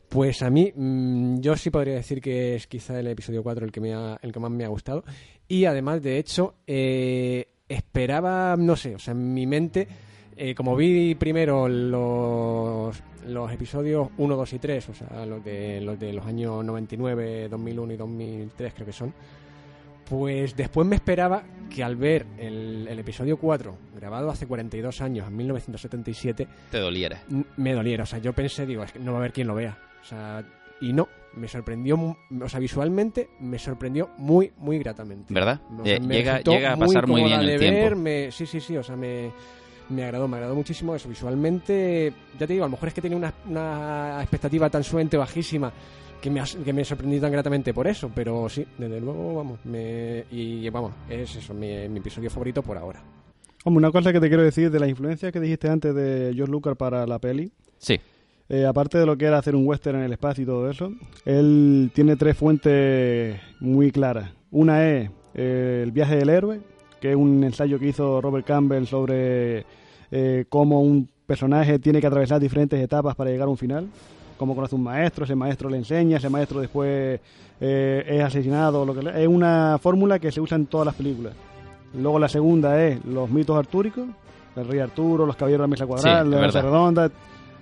[0.09, 3.73] Pues a mí, mm, yo sí podría decir que es quizá el episodio 4 el
[3.73, 5.03] que, me ha- el que más me ha gustado.
[5.49, 9.87] Y además, de hecho, eh, esperaba, no sé, o sea, en mi mente,
[10.37, 15.81] eh, como vi primero los, los episodios 1, 2 y 3, o sea, los de
[15.81, 19.15] los, de los años 99, 2001 y 2003 creo que son,
[20.11, 25.29] pues después me esperaba que al ver el, el episodio 4, grabado hace 42 años,
[25.29, 27.23] en 1977, Te doliera.
[27.57, 28.03] me doliera.
[28.03, 29.79] O sea, yo pensé, digo, es que no va a haber quien lo vea.
[30.03, 30.45] O sea,
[30.81, 35.33] y no, me sorprendió, o sea, visualmente me sorprendió muy, muy gratamente.
[35.33, 35.61] ¿Verdad?
[35.79, 37.81] O sea, me llega, llega a pasar muy bien el tiempo.
[37.81, 39.31] ver, me- sí, sí, sí, o sea, me,
[39.91, 41.09] me agradó, me agradó muchísimo eso.
[41.09, 45.17] Visualmente, ya te digo, a lo mejor es que tenía una, una expectativa tan sumamente
[45.17, 45.73] bajísima
[46.21, 50.25] que me, que me sorprendí tan gratamente por eso, pero sí, desde luego, vamos, me,
[50.31, 53.03] y vamos, es eso, mi, mi episodio favorito por ahora.
[53.65, 56.51] Hombre, una cosa que te quiero decir de la influencia que dijiste antes de George
[56.53, 57.99] Lucas para la peli, Sí.
[58.49, 60.93] eh, aparte de lo que era hacer un western en el espacio y todo eso,
[61.25, 64.31] él tiene tres fuentes muy claras.
[64.51, 66.61] Una es eh, El viaje del héroe,
[67.01, 69.65] que es un ensayo que hizo Robert Campbell sobre
[70.11, 73.87] eh, cómo un personaje tiene que atravesar diferentes etapas para llegar a un final.
[74.41, 77.21] Cómo conoce un maestro, ese maestro le enseña, ese maestro después
[77.61, 78.87] eh, es asesinado.
[78.87, 81.35] Lo que le- es una fórmula que se usa en todas las películas.
[81.93, 84.07] Luego la segunda es los mitos artúricos,
[84.57, 87.11] el rey Arturo, los caballeros de la mesa cuadrada, Sí, la es mesa redonda.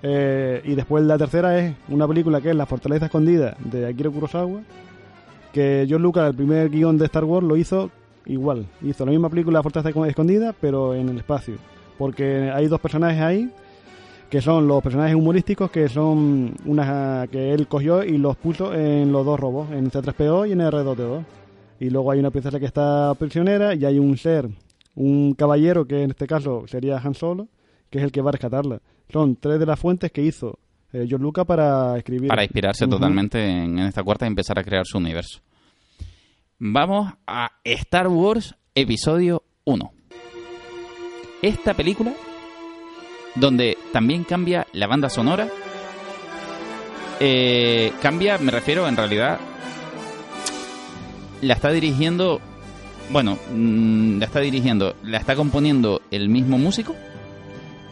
[0.04, 4.10] eh, y después la tercera es una película que es La fortaleza escondida de Akira
[4.10, 4.60] Kurosawa,
[5.52, 7.90] que George Lucas, el primer guion de Star Wars, lo hizo
[8.26, 8.66] igual.
[8.82, 11.54] Hizo la misma película La fortaleza escondida, pero en el espacio.
[11.98, 13.50] Porque hay dos personajes ahí
[14.30, 19.10] que son los personajes humorísticos que son una que él cogió y los puso en
[19.10, 21.24] los dos robots, en C3PO y en R2D2.
[21.80, 24.48] Y luego hay una princesa que está prisionera y hay un ser,
[24.94, 27.48] un caballero que en este caso sería Han Solo,
[27.88, 28.80] que es el que va a rescatarla.
[29.10, 30.58] Son tres de las fuentes que hizo
[30.92, 32.28] eh, George Lucas para escribir.
[32.28, 35.40] Para inspirarse totalmente en, en esta cuarta y empezar a crear su universo.
[36.58, 39.92] Vamos a Star Wars Episodio 1.
[41.40, 42.12] Esta película,
[43.38, 45.48] donde también cambia la banda sonora,
[47.20, 49.38] eh, cambia, me refiero en realidad,
[51.40, 52.40] la está dirigiendo,
[53.10, 56.94] bueno, mm, la está dirigiendo, la está componiendo el mismo músico,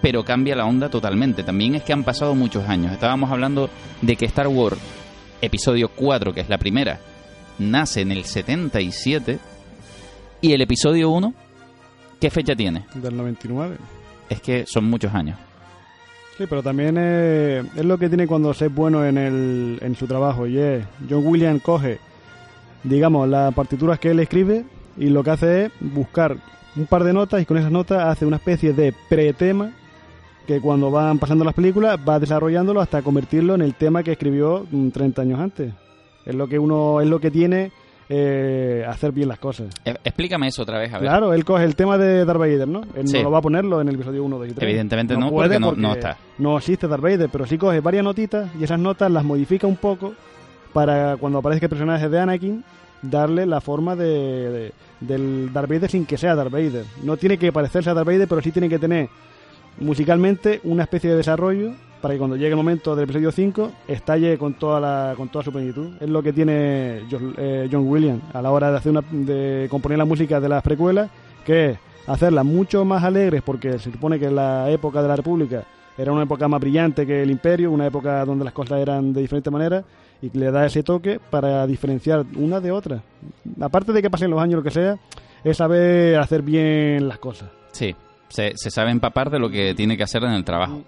[0.03, 1.43] pero cambia la onda totalmente.
[1.43, 2.93] También es que han pasado muchos años.
[2.93, 3.71] Estábamos hablando
[4.03, 4.79] de que Star Wars
[5.41, 7.01] episodio 4, que es la primera,
[7.59, 9.39] nace en el 77
[10.41, 11.35] y el episodio 1,
[12.21, 12.87] ¿qué fecha tiene?
[12.95, 13.77] Del 99.
[14.29, 15.39] Es que son muchos años.
[16.37, 19.95] Sí, pero también eh, es lo que tiene cuando se es bueno en, el, en
[19.95, 20.47] su trabajo.
[20.47, 21.99] Y es, John Williams coge,
[22.85, 24.65] digamos, las partituras que él escribe
[24.99, 26.37] y lo que hace es buscar
[26.77, 29.73] un par de notas y con esas notas hace una especie de pretema
[30.47, 34.67] que cuando van pasando las películas va desarrollándolo hasta convertirlo en el tema que escribió
[34.71, 35.73] mm, 30 años antes.
[36.27, 37.73] Es lo que uno es lo que tiene
[38.09, 39.69] eh, hacer bien las cosas.
[39.85, 41.09] E- Explícame eso otra vez, a ver.
[41.09, 42.83] Claro, él coge el tema de Darth Vader, ¿no?
[42.95, 43.17] Él Sí.
[43.19, 44.63] no lo va a ponerlo en el episodio 1, 2 y 3.
[44.69, 46.17] Evidentemente no, porque no- no está.
[46.39, 49.77] No existe Darth Vader, pero sí coge varias notitas y esas notas las modifica un
[49.77, 50.15] poco
[50.73, 52.65] para cuando aparezca el personaje de Anakin
[53.03, 54.05] darle la forma de,
[54.51, 56.85] de- del Darth Vader sin que sea Darth Vader.
[57.03, 59.09] No tiene que parecerse a Darth Vader, pero sí tiene que tener
[59.79, 64.39] musicalmente una especie de desarrollo para que cuando llegue el momento del episodio 5 estalle
[64.39, 65.95] con toda la con toda su plenitud.
[66.01, 69.67] Es lo que tiene John, eh, John Williams a la hora de hacer una, de
[69.71, 71.11] componer la música de las precuelas,
[71.45, 75.65] que es hacerlas mucho más alegres porque se supone que la época de la República
[75.99, 79.23] era una época más brillante que el Imperio, una época donde las cosas eran de
[79.23, 79.83] diferente manera
[80.21, 83.03] y que le da ese toque para diferenciar una de otra.
[83.61, 84.99] Aparte de que pasen los años lo que sea,
[85.43, 87.51] es saber hacer bien las cosas.
[87.73, 87.95] Sí,
[88.29, 90.83] se, se sabe empapar de lo que tiene que hacer en el trabajo.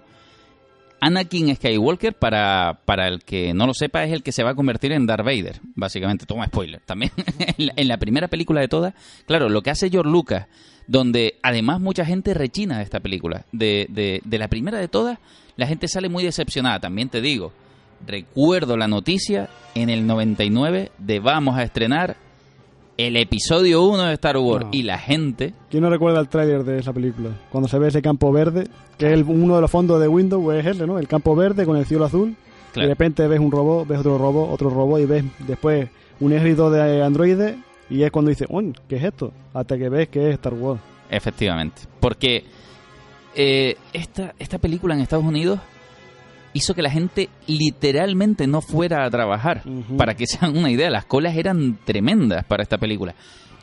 [1.01, 4.55] Anakin Skywalker, para, para el que no lo sepa, es el que se va a
[4.55, 6.25] convertir en Darth Vader, básicamente.
[6.25, 6.81] Toma spoiler.
[6.85, 7.11] También
[7.57, 8.93] en, la, en la primera película de todas,
[9.25, 10.47] claro, lo que hace George Lucas,
[10.87, 13.45] donde además mucha gente rechina esta película.
[13.51, 15.19] De, de, de la primera de todas,
[15.55, 17.53] la gente sale muy decepcionada, también te digo.
[18.05, 22.15] Recuerdo la noticia en el 99 de vamos a estrenar
[23.07, 24.71] el episodio 1 de Star Wars No.
[24.73, 27.29] y la gente ¿Quién no recuerda el tráiler de esa película?
[27.49, 30.53] Cuando se ve ese campo verde, que es el- uno de los fondos de Windows,
[30.55, 30.99] es ese, ¿no?
[30.99, 32.35] El campo verde con el cielo azul.
[32.75, 36.33] Y de repente ves un robot, ves otro robot, otro robot y ves después un
[36.33, 37.55] ejército de androides
[37.89, 39.31] y es cuando dices, uy, ¿qué es esto?
[39.53, 40.81] Hasta que ves que es Star Wars.
[41.09, 41.81] Efectivamente.
[42.01, 42.43] Porque
[43.35, 45.59] eh, esta, esta película en Estados Unidos
[46.53, 49.63] hizo que la gente literalmente no fuera a trabajar.
[49.97, 53.15] Para que se hagan una idea, las colas eran tremendas para esta película.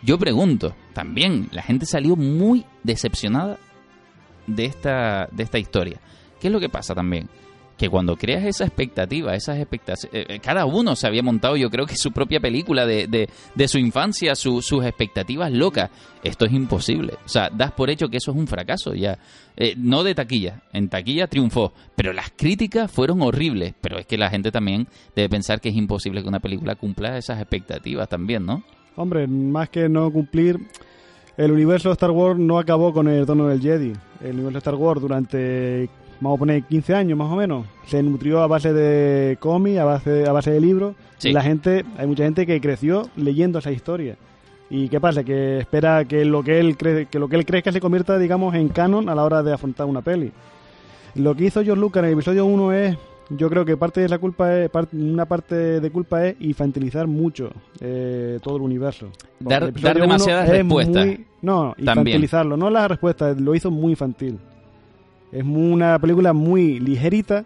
[0.02, 3.58] Yo pregunto, también, la gente salió muy decepcionada
[4.46, 6.00] de esta, de esta historia.
[6.40, 7.28] ¿Qué es lo que pasa también?
[7.76, 10.08] Que cuando creas esa expectativa, esas expectativas,
[10.42, 13.78] cada uno se había montado, yo creo que su propia película de, de, de su
[13.78, 15.90] infancia, su- sus expectativas locas.
[16.24, 17.14] Esto es imposible.
[17.24, 19.18] O sea, das por hecho que eso es un fracaso ya.
[19.58, 23.74] Eh, no de taquilla, en taquilla triunfó, pero las críticas fueron horribles.
[23.80, 27.18] Pero es que la gente también debe pensar que es imposible que una película cumpla
[27.18, 28.62] esas expectativas también, ¿no?
[28.96, 30.58] Hombre, más que no cumplir,
[31.36, 33.92] el universo de Star Wars no acabó con el tono del Jedi.
[34.22, 38.02] El universo de Star Wars durante, vamos a poner, 15 años más o menos, se
[38.02, 40.94] nutrió a base de cómics, a base, a base de libros.
[41.18, 41.30] Sí.
[41.30, 44.16] Y la gente, hay mucha gente que creció leyendo esa historia.
[44.68, 45.22] ¿Y qué pasa?
[45.22, 48.54] Que espera que lo que él cree, que lo que él que se convierta, digamos,
[48.54, 50.32] en canon a la hora de afrontar una peli.
[51.14, 52.96] Lo que hizo George Lucas en el episodio 1 es,
[53.30, 57.50] yo creo que parte de la culpa es, una parte de culpa es infantilizar mucho
[57.80, 59.08] eh, todo el universo.
[59.40, 61.06] Dar- el demasiadas es respuestas.
[61.06, 61.88] muy- no, También.
[62.08, 64.38] infantilizarlo, no las respuestas, lo hizo muy infantil.
[65.32, 67.44] Es una película muy ligerita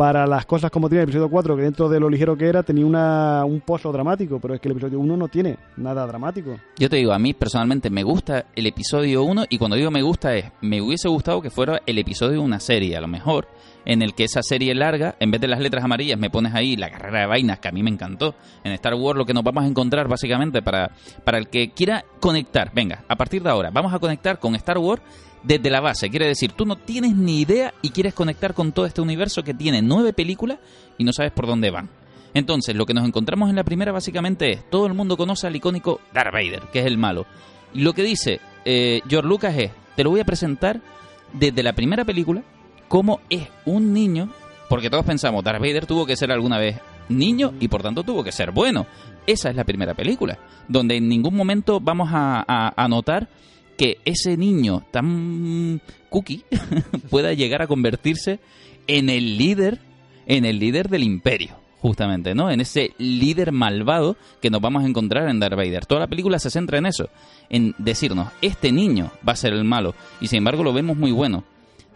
[0.00, 2.62] para las cosas como tiene el episodio 4, que dentro de lo ligero que era
[2.62, 6.58] tenía una, un pozo dramático, pero es que el episodio 1 no tiene nada dramático.
[6.78, 10.00] Yo te digo, a mí personalmente me gusta el episodio 1 y cuando digo me
[10.00, 13.46] gusta es, me hubiese gustado que fuera el episodio de una serie, a lo mejor,
[13.84, 16.76] en el que esa serie larga, en vez de las letras amarillas, me pones ahí
[16.76, 18.34] la carrera de vainas, que a mí me encantó.
[18.64, 20.92] En Star Wars lo que nos vamos a encontrar básicamente para,
[21.24, 24.78] para el que quiera conectar, venga, a partir de ahora, vamos a conectar con Star
[24.78, 25.02] Wars
[25.42, 26.10] desde la base.
[26.10, 29.54] Quiere decir, tú no tienes ni idea y quieres conectar con todo este universo que
[29.54, 30.58] tiene nueve películas
[30.98, 31.88] y no sabes por dónde van.
[32.34, 35.56] Entonces, lo que nos encontramos en la primera básicamente es, todo el mundo conoce al
[35.56, 37.26] icónico Darth Vader, que es el malo.
[37.74, 40.80] Y lo que dice eh, George Lucas es, te lo voy a presentar
[41.32, 42.42] desde la primera película,
[42.88, 44.28] cómo es un niño,
[44.68, 48.22] porque todos pensamos, Darth Vader tuvo que ser alguna vez niño y por tanto tuvo
[48.22, 48.86] que ser bueno.
[49.26, 53.28] Esa es la primera película, donde en ningún momento vamos a, a- a notar
[53.80, 56.44] que ese niño tan cookie
[57.08, 58.38] pueda llegar a convertirse
[58.86, 59.78] en el líder,
[60.26, 62.50] en el líder del imperio, justamente, ¿no?
[62.50, 65.86] En ese líder malvado que nos vamos a encontrar en Darth Vader.
[65.86, 67.08] Toda la película se centra en eso,
[67.48, 71.10] en decirnos, este niño va a ser el malo, y sin embargo lo vemos muy
[71.10, 71.44] bueno.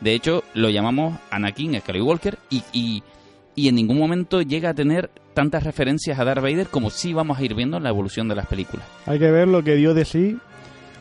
[0.00, 3.02] De hecho, lo llamamos Anakin Skywalker y, y,
[3.54, 7.38] y en ningún momento llega a tener tantas referencias a Darth Vader como sí vamos
[7.38, 8.86] a ir viendo en la evolución de las películas.
[9.04, 10.38] Hay que ver lo que dio de sí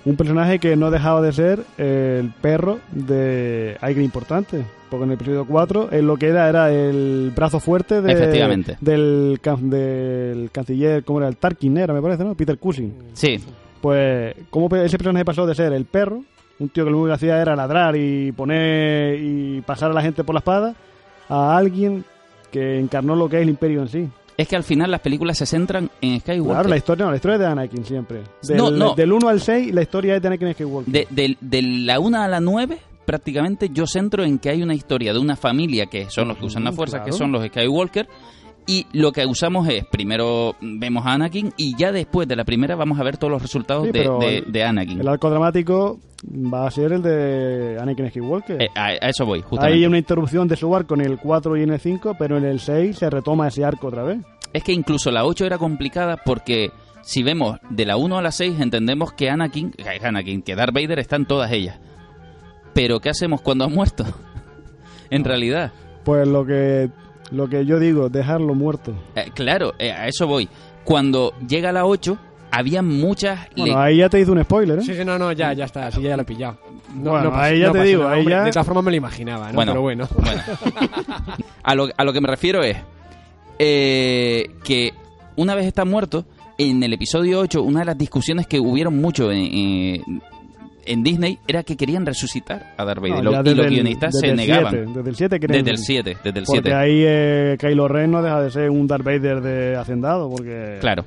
[0.05, 4.63] un personaje que no dejaba de ser el perro de alguien importante.
[4.89, 8.77] Porque en el episodio 4 él lo que era era el brazo fuerte de- Efectivamente.
[8.79, 11.27] Del, del canciller, ¿cómo era?
[11.29, 12.35] El Tarkin era, me parece, ¿no?
[12.35, 12.93] Peter Cushing.
[13.13, 13.39] Sí,
[13.81, 16.23] Pues, ¿cómo ese personaje pasó de ser el perro,
[16.59, 20.01] un tío que lo único que hacía era ladrar y poner y pasar a la
[20.03, 20.75] gente por la espada,
[21.27, 22.05] a alguien
[22.51, 24.07] que encarnó lo que es el imperio en sí?
[24.37, 26.53] Es que al final las películas se centran en Skywalker.
[26.53, 28.21] Claro, la historia, no, la historia es de Anakin siempre.
[28.41, 28.95] Del, No, no.
[28.95, 30.91] del 1 al 6, la historia es de Anakin Skywalker.
[30.93, 34.73] De, de- de la 1 a la 9, prácticamente yo centro en que hay una
[34.73, 37.17] historia de una familia que son los que usan la Ujú, fuerza, que claro.
[37.17, 38.07] son los Skywalker,
[38.65, 42.75] Y lo que usamos es, primero vemos a Anakin y ya después de la primera
[42.75, 45.01] vamos a ver todos los resultados Sí, de, pero de- el- de Anakin.
[45.01, 48.61] El arco dramático va a ser el de Anakin Skywalker.
[48.61, 49.77] Eh, a, a eso voy, justamente.
[49.77, 52.45] Hay una interrupción de su arco en el 4 y en el 5, pero en
[52.45, 54.19] el 6 se retoma ese arco otra vez.
[54.53, 56.71] Es que incluso la 8 era complicada porque
[57.01, 60.73] si vemos de la 1 a la 6 entendemos que Anakin, que Anakin, que Darth
[60.73, 61.77] Vader están todas ellas.
[62.73, 64.05] Pero ¿qué hacemos cuando ha muerto?
[65.09, 65.71] en realidad.
[66.05, 66.89] Pues lo que
[67.33, 68.93] lo que yo digo, dejarlo muerto.
[69.15, 70.47] Eh, claro, eh, a eso voy.
[70.83, 72.17] Cuando llega la 8,
[72.51, 73.39] había muchas...
[73.57, 74.81] Bueno, ahí ya te hice un spoiler, ¿eh?
[74.83, 76.57] Sí, sí, no, no, ya, ya está, sí, ya lo he pillado.
[76.95, 78.51] No, Bueno, no pasa- ahí ya no te pasa digo, nada, ahí hombre, ya- De
[78.51, 79.55] todas formas me lo imaginaba, ¿no?
[79.55, 80.07] Bueno, Pero bueno.
[80.15, 80.41] bueno.
[81.63, 82.77] a, lo, a lo que me refiero es
[83.59, 84.93] eh, que
[85.35, 86.25] una vez está muerto,
[86.57, 90.21] en el episodio 8, una de las discusiones que hubieron mucho en, en-
[90.85, 93.23] en Disney era que querían resucitar a Darth Vader.
[93.23, 94.71] No, y los guionistas desde se el negaban.
[94.71, 95.65] 7, desde el 7 creen.
[95.65, 96.73] Desde el 7, desde el Porque 7.
[96.73, 101.05] ahí eh, Kylo Ren no deja de ser un Darth Vader de hacendado, porque Claro.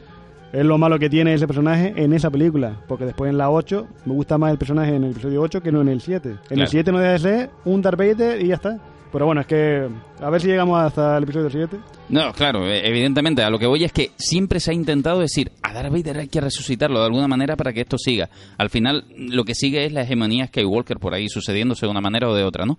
[0.52, 2.76] es lo malo que tiene ese personaje en esa película.
[2.88, 5.72] Porque después en la 8 me gusta más el personaje en el episodio 8 que
[5.72, 6.28] no en el 7.
[6.30, 6.62] En Claro.
[6.62, 8.78] el 7 no deja de ser un Darth Vader y ya está.
[9.12, 9.88] Pero bueno, es que
[10.20, 11.78] a ver si llegamos hasta el episodio 7.
[12.10, 13.42] No, claro, eh, evidentemente.
[13.42, 16.28] A lo que voy es que siempre se ha intentado decir a Darth Vader hay
[16.28, 18.28] que resucitarlo de alguna manera para que esto siga.
[18.58, 22.28] Al final, lo que sigue es la hegemonía Skywalker por ahí sucediéndose de una manera
[22.28, 22.78] o de otra, ¿no?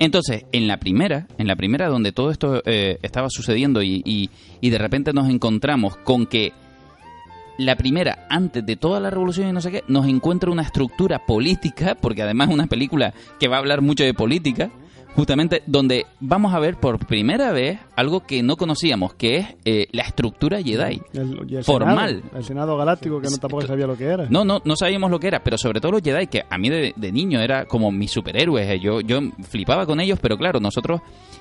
[0.00, 4.30] Entonces, en la primera, en la primera donde todo esto eh, estaba sucediendo y, y-
[4.60, 6.52] y de repente nos encontramos con que
[7.58, 11.24] la primera, antes de toda la revolución y no sé qué, nos encuentra una estructura
[11.26, 14.70] política, porque además es una película que va a hablar mucho de política,
[15.18, 19.88] justamente donde vamos a ver por primera vez algo que no conocíamos, que es eh,
[19.90, 21.02] la estructura Jedi.
[21.12, 22.20] El, y el Formal.
[22.22, 24.26] Senado, el Senado Galáctico, que no tampoco sabía lo que era.
[24.30, 26.70] No, no, no sabíamos lo que era, pero sobre todo los Jedi, que a mí
[26.70, 28.68] de, de niño era como mis superhéroes.
[28.70, 31.00] eh, Yo, yo flipaba con ellos, pero claro, nosotros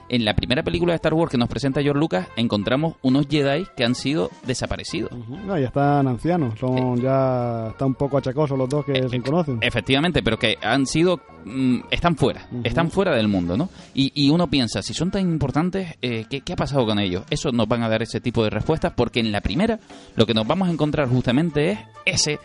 [0.09, 3.65] en la primera película de Star Wars que nos presenta George Lucas encontramos unos Jedi
[3.75, 5.11] que han sido desaparecidos.
[5.45, 9.21] No, ya están ancianos, son ya están un poco achacosos los dos que Eh, se
[9.21, 9.59] conocen.
[9.61, 11.19] Efectivamente, pero que han sido.
[11.45, 13.69] mm, están fuera, están fuera del mundo, ¿no?
[13.93, 17.23] Y, y uno piensa, si son tan importantes, eh, ¿qué, qué ha pasado con ellos?
[17.29, 19.79] Eso nos van a dar ese tipo de respuestas, porque en la primera
[20.15, 22.39] lo que nos vamos a encontrar justamente es ese,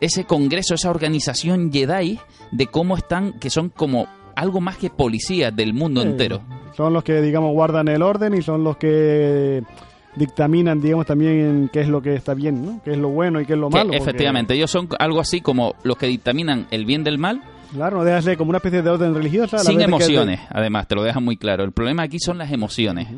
[0.00, 2.18] ese congreso, esa organización Jedi
[2.50, 6.42] de cómo están, que son como algo más que policías del mundo Sí, entero.
[6.76, 9.62] Son los que, digamos, guardan el orden y son los que
[10.16, 12.80] dictaminan, digamos, también qué es lo que está bien, ¿no?
[12.84, 13.90] Qué es lo bueno y qué es lo Que, malo.
[13.90, 17.98] porque, efectivamente, ellos son algo así como los que dictaminan el bien del mal claro,
[17.98, 19.58] no deja de ser como una especie de orden religiosa.
[19.58, 21.64] sin que emociones, además, te lo dejan muy claro.
[21.64, 23.08] El problema aquí son las emociones.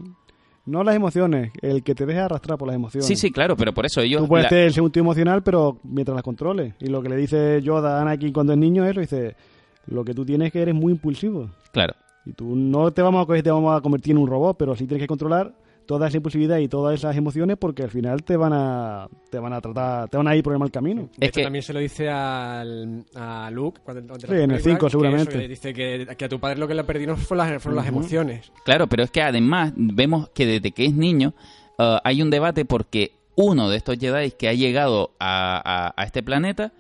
[0.67, 3.07] No las emociones, el que te deja arrastrar por las emociones.
[3.07, 4.23] Sí, sí, claro, pero por eso ellos...
[4.23, 6.75] Tú puedes la- tener el segundo emocional, pero mientras las controles.
[6.81, 9.37] Y lo que le dice Yoda a Anakin cuando es niño es eso, dice,
[9.88, 11.51] lo que tú tienes es que eres muy impulsivo.
[11.73, 11.95] Claro.
[12.27, 14.75] Y tú no te vamos a coger, te vamos a convertir en un robot, pero
[14.75, 15.55] sí tienes que controlar
[15.87, 19.53] toda esa impulsividad y todas esas emociones porque al final te van a te van
[19.53, 21.03] a tratar, te van a ir por el mal camino.
[21.19, 24.41] De Es hecho, que- también se lo dice al, a Luke cuando cuando Sí, en
[24.41, 25.31] el película, cinco que seguramente.
[25.31, 27.77] eso, que dice que, que a tu padre lo que le perdieron fueron las, fueron
[27.77, 28.51] las emociones.
[28.65, 31.35] Claro, pero es que además vemos que desde que es niño
[31.79, 36.05] ah, hay un debate porque uno de estos Jedi que ha llegado a, a- a
[36.05, 36.73] este planeta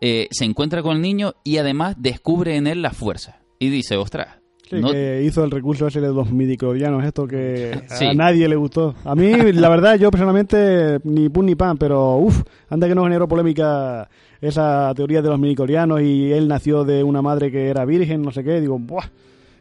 [0.00, 3.40] eh, se encuentra con el niño y además descubre en él la fuerza.
[3.58, 7.82] Y dice, ostras, Sí, no- que hizo el recurso ese de los midiclorianos, esto que
[7.88, 8.06] Sí.
[8.06, 8.94] a nadie le gustó.
[9.04, 13.04] A mí, la verdad, yo personalmente, ni pun ni pan, pero uff, anda que no
[13.04, 14.08] generó polémica
[14.40, 18.32] esa teoría de los midiclorianos y él nació de una madre que era virgen, no
[18.32, 18.60] sé qué.
[18.60, 19.04] Digo, ¡buah!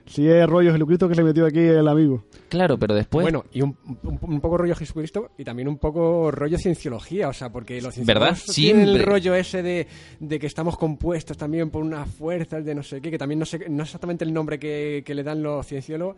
[0.05, 2.23] Si es rollo Jesucristo que se metió aquí el amigo.
[2.47, 3.23] claro, pero después...
[3.23, 7.33] bueno, y un, un, un poco rollo Jesucristo y también un poco rollo cienciología, o
[7.33, 8.35] sea, porque los ¿Verdad?
[8.35, 9.87] cienciólogos tienen el rollo ese de,
[10.19, 13.45] de que estamos compuestos también por unas fuerzas de no sé qué, que también no
[13.45, 16.15] sé no es exactamente el nombre que, que le dan los cienciólogos,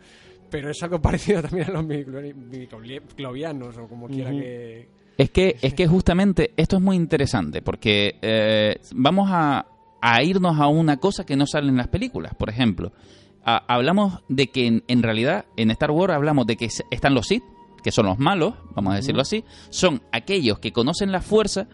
[0.50, 4.40] pero es algo parecido también a los midiclovianos o como quiera Ujú.
[4.40, 4.88] que...
[5.16, 9.66] Es que, es que justamente esto es muy interesante porque eh, vamos a,
[10.00, 12.36] a irnos a una cosa que no sale en las películas.
[12.36, 12.92] Por ejemplo,
[13.44, 17.26] a- hablamos de que en, en realidad en Star Wars hablamos de que están los
[17.26, 17.42] Sith,
[17.82, 21.68] que son los malos, vamos a decirlo así, son aquellos que conocen la fuerza,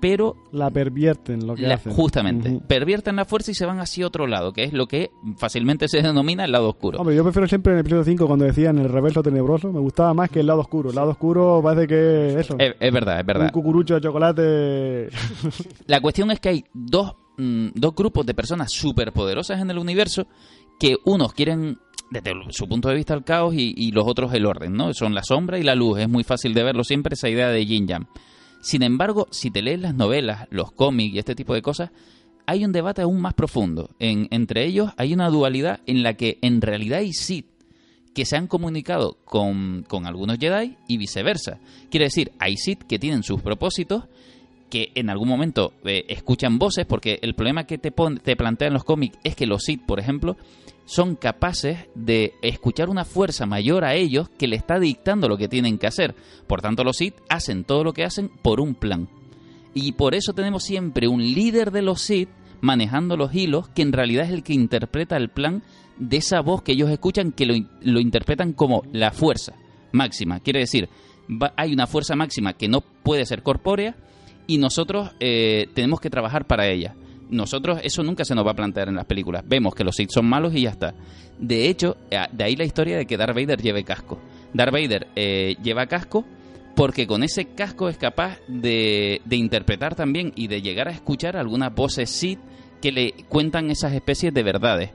[0.00, 1.92] pero La pervierten lo que la- hacen.
[1.92, 5.86] justamente pervierten la fuerza y se van hacia otro lado, que es lo que fácilmente
[5.86, 6.98] se denomina el lado oscuro.
[6.98, 10.12] Hombre, yo prefiero siempre en el episodio 5 cuando decían el reverso tenebroso, me gustaba
[10.12, 10.90] más que el lado oscuro.
[10.90, 12.56] El lado oscuro parece que eso.
[12.58, 13.44] Es, es verdad, es verdad.
[13.46, 15.08] Un cucurucho de chocolate.
[15.86, 20.26] La cuestión es que hay dos, mm, dos grupos de personas superpoderosas en el universo
[20.78, 21.78] que unos quieren,
[22.10, 24.92] desde su punto de vista, el caos y, los otros el orden, ¿no?
[24.94, 26.00] Son la sombra y la luz.
[26.00, 28.06] Es muy fácil de verlo siempre, esa idea de yin yang.
[28.60, 31.90] Sin embargo, si te lees las novelas, los cómics y este tipo de cosas,
[32.46, 33.90] hay un debate aún más profundo.
[33.98, 37.46] En, entre ellos hay una dualidad en la que en realidad hay Sith
[38.14, 41.60] que se han comunicado con, con algunos Jedi y viceversa.
[41.90, 44.04] Quiere decir, hay Sith que tienen sus propósitos
[44.72, 48.72] que en algún momento eh, escuchan voces, porque el problema que te, pon- te plantean
[48.72, 50.38] los cómics es que los Sith, por ejemplo,
[50.86, 55.46] son capaces de escuchar una fuerza mayor a ellos que le está dictando lo que
[55.48, 56.14] tienen que hacer.
[56.46, 59.08] Por tanto, los Sith hacen todo lo que hacen por un plan.
[59.74, 62.30] Y por eso tenemos siempre un líder de los Sith
[62.62, 65.62] manejando los hilos, que en realidad es el que interpreta el plan
[65.98, 69.52] de esa voz que ellos escuchan, que lo, lo interpretan como la fuerza
[69.92, 70.40] máxima.
[70.40, 70.88] Quiere decir,
[71.30, 73.94] va- hay una fuerza máxima que no puede ser corpórea
[74.46, 76.94] y nosotros eh, tenemos que trabajar para ella.
[77.30, 79.42] Nosotros, eso nunca se nos va a plantear en las películas.
[79.46, 80.94] Vemos que los Sith son malos y ya está.
[81.38, 84.20] De hecho, eh, de ahí la historia de que Darth Vader lleve casco.
[84.52, 86.26] Darth Vader eh, lleva casco
[86.76, 91.36] porque con ese casco es capaz de, de interpretar también y de llegar a escuchar
[91.36, 92.40] algunas voces Sith
[92.82, 94.90] que le cuentan esas especies de verdades.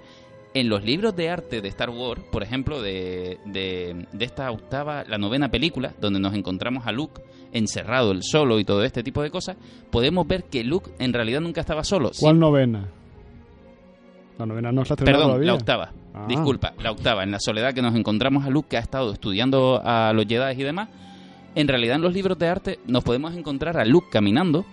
[0.60, 5.04] En los libros de arte de Star Wars, por ejemplo, de, de, de esta octava,
[5.04, 9.22] la novena película, donde nos encontramos a Luke encerrado, el solo y todo este tipo
[9.22, 9.56] de cosas,
[9.92, 12.10] podemos ver que Luke en realidad nunca estaba solo.
[12.12, 12.88] Sí, ¿Cuál novena?
[14.40, 15.48] La novena no estrenado Perdón, todavía.
[15.48, 15.92] la octava.
[16.14, 16.26] Ah.
[16.28, 17.24] Disculpa, la octava.
[17.24, 20.60] En la soledad que nos encontramos a Luke, que ha estado estudiando a los Jedi
[20.60, 20.90] y demás.
[21.56, 24.66] En realidad, en los libros de arte nos podemos encontrar a Luke caminando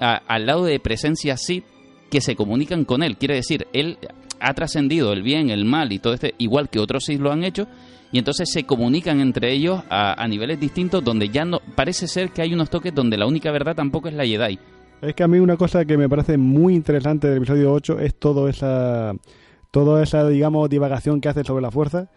[0.00, 1.64] a- al lado de presencias Sith
[2.10, 3.16] que se comunican con él.
[3.16, 3.98] Quiere decir, él
[4.40, 7.44] ha trascendido el bien, el mal y todo este, igual que otros Sith lo han
[7.44, 7.66] hecho.
[8.10, 12.40] Y entonces se comunican entre ellos a, niveles distintos donde ya no parece ser que
[12.40, 14.58] hay unos toques donde la única verdad tampoco es la Jedi.
[15.02, 18.14] Es que a mí una cosa que me parece muy interesante del episodio 8 es
[18.14, 19.12] todo esa,
[19.70, 22.08] toda esa, digamos, divagación que hace sobre la fuerza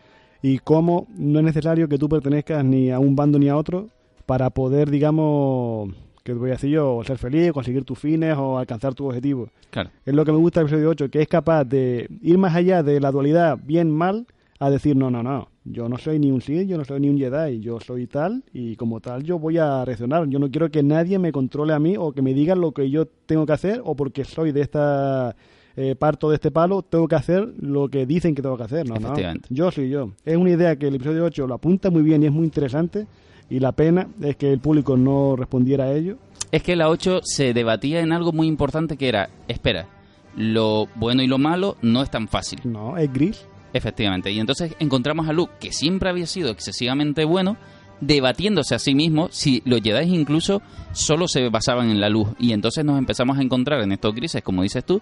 [0.42, 3.90] y cómo no es necesario que tú pertenezcas ni a un bando ni a otro
[4.26, 5.90] para poder, digamos,
[6.24, 9.50] que voy a decir yo, ser feliz, conseguir tus fines o alcanzar tu objetivo.
[9.70, 9.90] Claro.
[10.06, 12.84] Es lo que me gusta del episodio 8, que es capaz de ir más allá
[12.84, 14.28] de la dualidad bien-mal
[14.60, 17.10] a decir, no, no, no, yo no soy ni un Sith, yo no soy ni
[17.10, 20.28] un Jedi, yo soy tal y como tal yo voy a reaccionar.
[20.28, 22.90] Yo no quiero que nadie me controle a mí o que me diga lo que
[22.90, 25.36] yo tengo que hacer o porque soy de esta
[25.76, 28.88] eh, parto de este palo, tengo que hacer lo que dicen que tengo que hacer.
[28.88, 29.14] No, no,
[29.50, 30.12] yo soy yo.
[30.26, 33.08] Es una idea que el episodio 8 lo apunta muy bien y es muy interesante
[33.52, 36.18] y la pena es que el público no respondiera a ello.
[36.54, 39.90] Es que la 8 se debatía en algo muy importante que era, espera,
[40.38, 42.62] lo bueno y lo malo no es tan fácil.
[42.64, 43.46] No, es gris.
[43.74, 44.32] Efectivamente.
[44.32, 47.58] Y entonces encontramos a Luke, que siempre había sido excesivamente bueno,
[48.00, 50.62] debatiéndose a sí mismo si los Jedi incluso
[50.94, 52.30] solo se basaban en la luz.
[52.40, 55.02] Y entonces nos empezamos a encontrar en estos grises, como dices tú,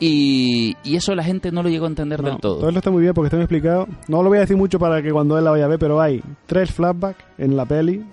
[0.00, 2.58] y, y eso la gente no lo llegó a entender No, del todo.
[2.58, 3.86] Todo esto está muy bien porque está muy explicado.
[4.08, 6.00] No lo voy a decir mucho para que cuando él la vaya a ver, pero
[6.00, 8.04] hay tres flashbacks en la peli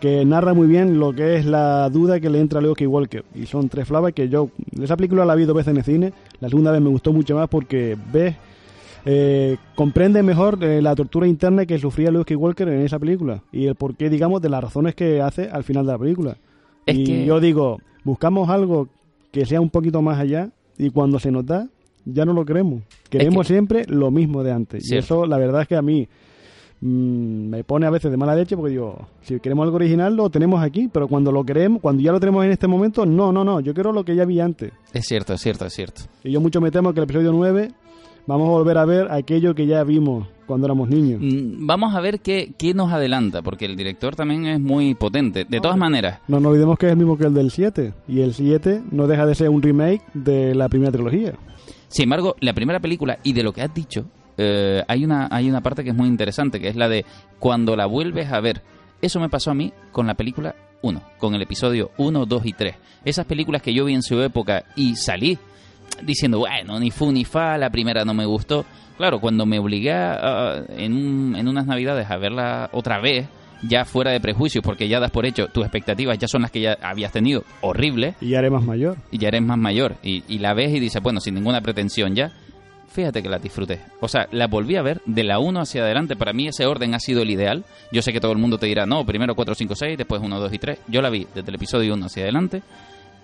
[0.00, 3.24] que narra muy bien lo que es la duda que le entra a Luke Skywalker.
[3.34, 4.48] Y son tres flashbacks que yo,
[4.82, 6.12] esa película la vi dos veces en el cine.
[6.40, 8.34] La segunda vez me gustó mucho más porque ves,
[9.04, 13.42] eh, comprende mejor eh, la tortura interna que sufría Luke Skywalker en esa película.
[13.52, 16.36] Y el porqué, digamos, de las razones que hace al final de la película.
[16.86, 18.88] Es y que- yo digo, buscamos algo
[19.30, 20.48] que sea un poquito más allá
[20.80, 21.68] y cuando se nos da,
[22.04, 22.82] ya no lo queremos.
[23.08, 24.90] Queremos que- siempre lo mismo de antes.
[24.90, 26.08] Y eso, la verdad es que a mí
[26.80, 30.30] mm, me pone a veces de mala leche porque digo, si queremos algo original lo
[30.30, 33.44] tenemos aquí, pero cuando lo queremos, cuando ya lo tenemos en este momento, no, no,
[33.44, 34.72] no, yo quiero lo que ya vi antes.
[34.94, 36.02] Es cierto, es cierto, es cierto.
[36.24, 37.70] Y yo mucho me temo que el episodio 9
[38.26, 41.20] vamos a volver a ver aquello que ya vimos cuando éramos niños.
[41.22, 45.44] Mm, Vamos a ver qué, qué nos adelanta, porque el director también es muy potente.
[45.44, 48.20] De todas maneras, No nos olvidemos que es el mismo que el del 7, y
[48.20, 51.34] el 7 no deja de ser un remake de la primera trilogía.
[51.88, 54.06] Sin embargo, la primera película, y de lo que has dicho,
[54.38, 57.04] eh, hay, una, hay una parte que es muy interesante, que es la de
[57.38, 58.62] cuando la vuelves a ver.
[59.02, 62.52] Eso me pasó a mí con la película 1, con el episodio 1, 2 y
[62.54, 62.74] 3.
[63.04, 65.38] Esas películas que yo vi en su época y salí
[66.02, 68.64] diciendo, bueno, ni fu ni fa, la primera no me gustó.
[68.96, 73.26] Claro, cuando me obligué a- en, un- en unas navidades a verla otra vez,
[73.62, 76.60] ya fuera de prejuicios, porque ya das por hecho, tus expectativas ya son las que
[76.60, 78.96] ya habías tenido, horribles, Y ya haré más mayor.
[79.10, 82.14] y ya eres más mayor y, y la ves y dices, bueno, sin ninguna pretensión
[82.14, 82.30] ya,
[82.90, 83.80] fíjate que la disfruté.
[84.00, 86.16] O sea, la volví a ver de la 1 hacia adelante.
[86.16, 87.64] Para mí ese orden ha sido el ideal.
[87.92, 90.40] Yo sé que todo el mundo te dirá, no, primero 4, 5, 6, después 1,
[90.40, 90.78] 2 y 3.
[90.88, 92.62] Yo la vi desde el episodio 1 hacia adelante.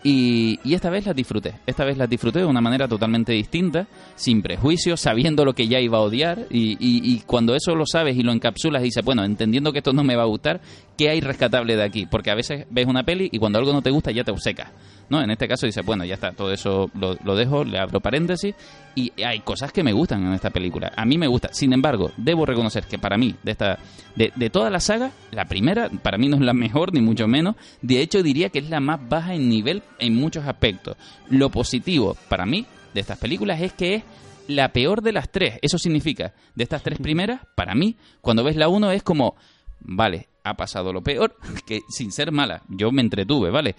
[0.09, 1.55] Y, y esta vez las disfruté.
[1.67, 5.81] Esta vez las disfruté de una manera totalmente distinta, sin prejuicios, sabiendo lo que ya
[5.81, 6.47] iba a odiar.
[6.49, 9.79] Y, y- y cuando eso lo sabes y lo encapsulas y dices, bueno, entendiendo que
[9.79, 10.61] esto no me va a gustar,
[10.97, 12.07] ¿qué hay rescatable de aquí?
[12.07, 14.71] Porque a veces ves una peli y cuando algo no te gusta ya te obceca.
[15.09, 15.23] ¿No?
[15.23, 18.55] En este caso dices, bueno, ya está, todo eso lo, dejo, le abro paréntesis.
[18.95, 20.93] Y hay cosas que me gustan en esta película.
[20.97, 21.51] A mí me gusta.
[21.53, 23.79] Sin embargo, debo reconocer que para mí, de esta
[24.15, 27.29] de, de toda la saga, la primera, para mí no es la mejor, ni mucho
[27.29, 27.57] menos.
[27.83, 30.97] De hecho, diría que es la más baja en nivel en muchos aspectos.
[31.29, 34.03] Lo positivo, para mí, de estas películas es que es
[34.49, 35.59] la peor de las tres.
[35.63, 39.37] Eso significa, de estas tres primeras, para mí, cuando ves la 1 es como,
[39.81, 41.37] vale, ha pasado lo peor,
[41.67, 43.75] que sin ser mala, yo me entretuve, ¿vale?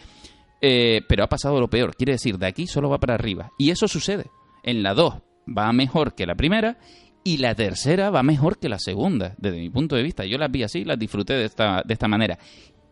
[0.62, 3.52] Eh, pero ha pasado lo peor, quiere decir, de aquí solo va para arriba.
[3.58, 4.32] Y eso sucede.
[4.64, 5.16] En la 2
[5.58, 6.78] va mejor que la primera
[7.24, 10.26] y la tercera va mejor que la segunda, desde mi punto de vista.
[10.26, 12.38] Yo las vi así, las disfruté de esta, de esta manera.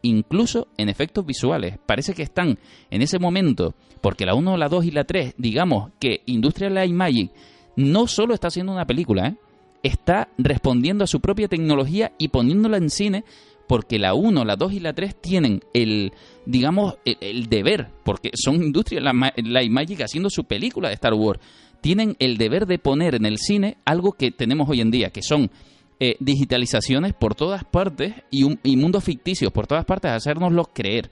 [0.02, 1.80] Incluso en efectos visuales.
[1.86, 2.60] Parece que están
[2.92, 6.94] en ese momento, porque la 1, la 2 y la 3, digamos que Industrial Light
[6.94, 7.32] Magic
[7.76, 9.36] no solo está haciendo una película, ¿eh?
[9.84, 13.24] está respondiendo a su propia tecnología y poniéndola en cine
[13.68, 16.14] porque la 1, la 2 y la 3 tienen el,
[16.46, 19.04] digamos, el, deber, porque son Industrial
[19.38, 21.40] Light Magic haciendo su película de Star Wars,
[21.82, 25.22] tienen el deber de poner en el cine algo que tenemos hoy en día, que
[25.22, 25.52] son
[26.00, 31.10] eh, digitalizaciones por todas partes y, un, y mundos ficticios por todas partes, hacérnoslos creer.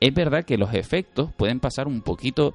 [0.00, 2.54] Es verdad que los efectos pueden pasar un poquito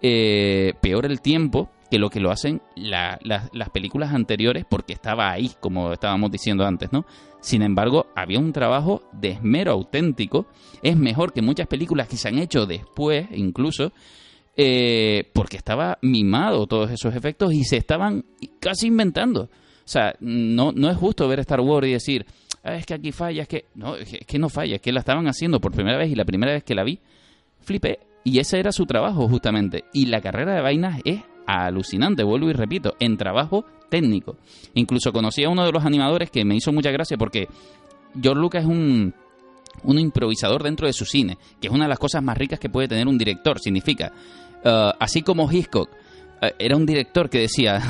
[0.00, 5.50] eh, peor el tiempo que lo que lo hacen las películas anteriores porque estaba ahí,
[5.60, 7.04] como estábamos diciendo antes, ¿no?
[7.42, 10.46] Sin embargo, había un trabajo de esmero auténtico.
[10.82, 13.92] Es mejor que muchas películas que se han hecho después, incluso,
[14.56, 18.24] eh, porque estaba mimado todos esos efectos y se estaban
[18.58, 19.42] casi inventando.
[19.42, 19.48] O
[19.84, 22.24] sea, no, no es justo ver Star Wars y decir,
[22.64, 25.00] ah, es que aquí falla, es que no, es que no falla, es que la
[25.00, 27.00] estaban haciendo por primera vez y la primera vez que la vi,
[27.60, 27.98] flipé.
[28.24, 29.84] Y ese era su trabajo justamente.
[29.92, 34.36] Y la carrera de vainas es alucinante, vuelvo y repito, en trabajo técnico.
[34.74, 37.48] Incluso conocí a uno de los animadores que me hizo mucha gracia porque
[38.20, 39.14] George Lucas es un,
[39.84, 42.68] un improvisador dentro de su cine, que es una de las cosas más ricas que
[42.68, 43.58] puede tener un director.
[43.58, 44.12] Significa,
[44.64, 47.80] uh, así como Hitchcock uh, era un director que decía,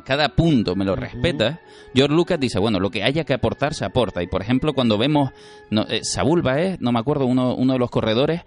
[0.04, 1.60] cada punto me lo respeta,
[1.94, 4.22] George Lucas dice, bueno, lo que haya que aportar se aporta.
[4.22, 5.30] Y por ejemplo, cuando vemos,
[5.70, 8.42] no, eh, Saúl Baez, no me acuerdo, uno, uno de los corredores,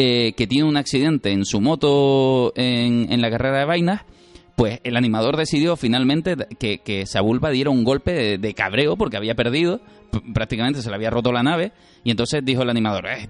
[0.00, 4.02] eh, que tiene un accidente en su moto en, en la carrera de vainas,
[4.54, 9.34] pues el animador decidió finalmente que, que Sabulba diera un golpe de, cabreo porque había
[9.34, 9.80] perdido,
[10.32, 11.72] prácticamente se le había roto la nave,
[12.04, 13.28] y entonces dijo el animador, eh,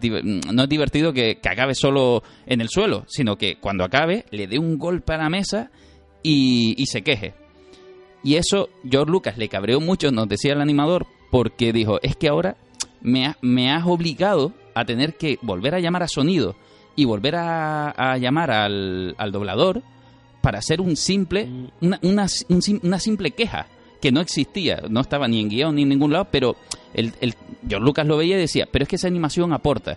[0.53, 4.59] no es divertido que, acabe solo en el suelo, sino que cuando acabe le dé
[4.59, 5.71] un golpe a la mesa
[6.23, 7.33] y, se queje.
[8.23, 12.29] Y eso George Lucas le cabreó mucho, nos decía el animador, porque dijo, es que
[12.29, 12.59] ahora
[13.01, 16.57] me, me has obligado a tener que volver a llamar a sonido
[16.97, 19.83] y volver a, llamar al, al doblador
[20.41, 21.95] para hacer un simple, mm.
[22.03, 22.27] una,
[22.83, 23.67] una, simple queja
[24.01, 26.57] que no existía, no estaba ni en guion ni en ningún lado, pero
[26.95, 27.35] el, el
[27.69, 29.97] George Lucas lo veía y decía, pero es que esa animación aporta.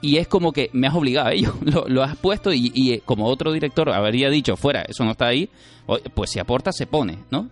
[0.00, 3.02] Y es como que me has obligado a ello, lo, has puesto y, y, eh,
[3.04, 5.48] como otro director habría dicho, fuera, eso no está ahí,
[6.14, 7.50] pues si aporta se pone, ¿no?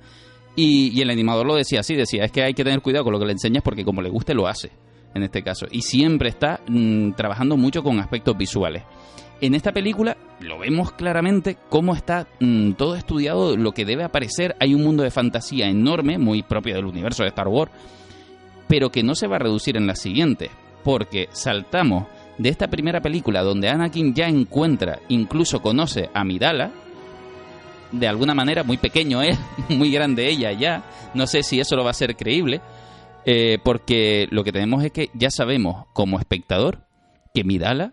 [0.55, 3.13] Y, y el animador lo decía así, decía, es que hay que tener cuidado con
[3.13, 4.71] lo que le enseñas porque como le guste lo hace,
[5.17, 5.67] en este caso.
[5.71, 8.83] Y siempre está mm, trabajando mucho con aspectos visuales
[9.41, 14.57] en esta película lo vemos claramente cómo está mm, todo estudiado, lo que debe aparecer.
[14.61, 17.73] Hay un mundo de fantasía enorme, muy propio del universo de Star Wars,
[18.69, 20.51] pero que no se va a reducir en la siguiente,
[20.85, 22.07] porque saltamos
[22.39, 26.71] de esta primera película donde Anakin ya encuentra, incluso conoce a Midala,
[27.93, 29.37] de alguna manera muy pequeño él,
[29.69, 30.83] muy grande ella ya,
[31.15, 32.61] no sé si eso lo va a hacer creíble,
[33.29, 36.87] eh, porque lo que tenemos es que ya sabemos como espectador
[37.35, 37.93] que Midala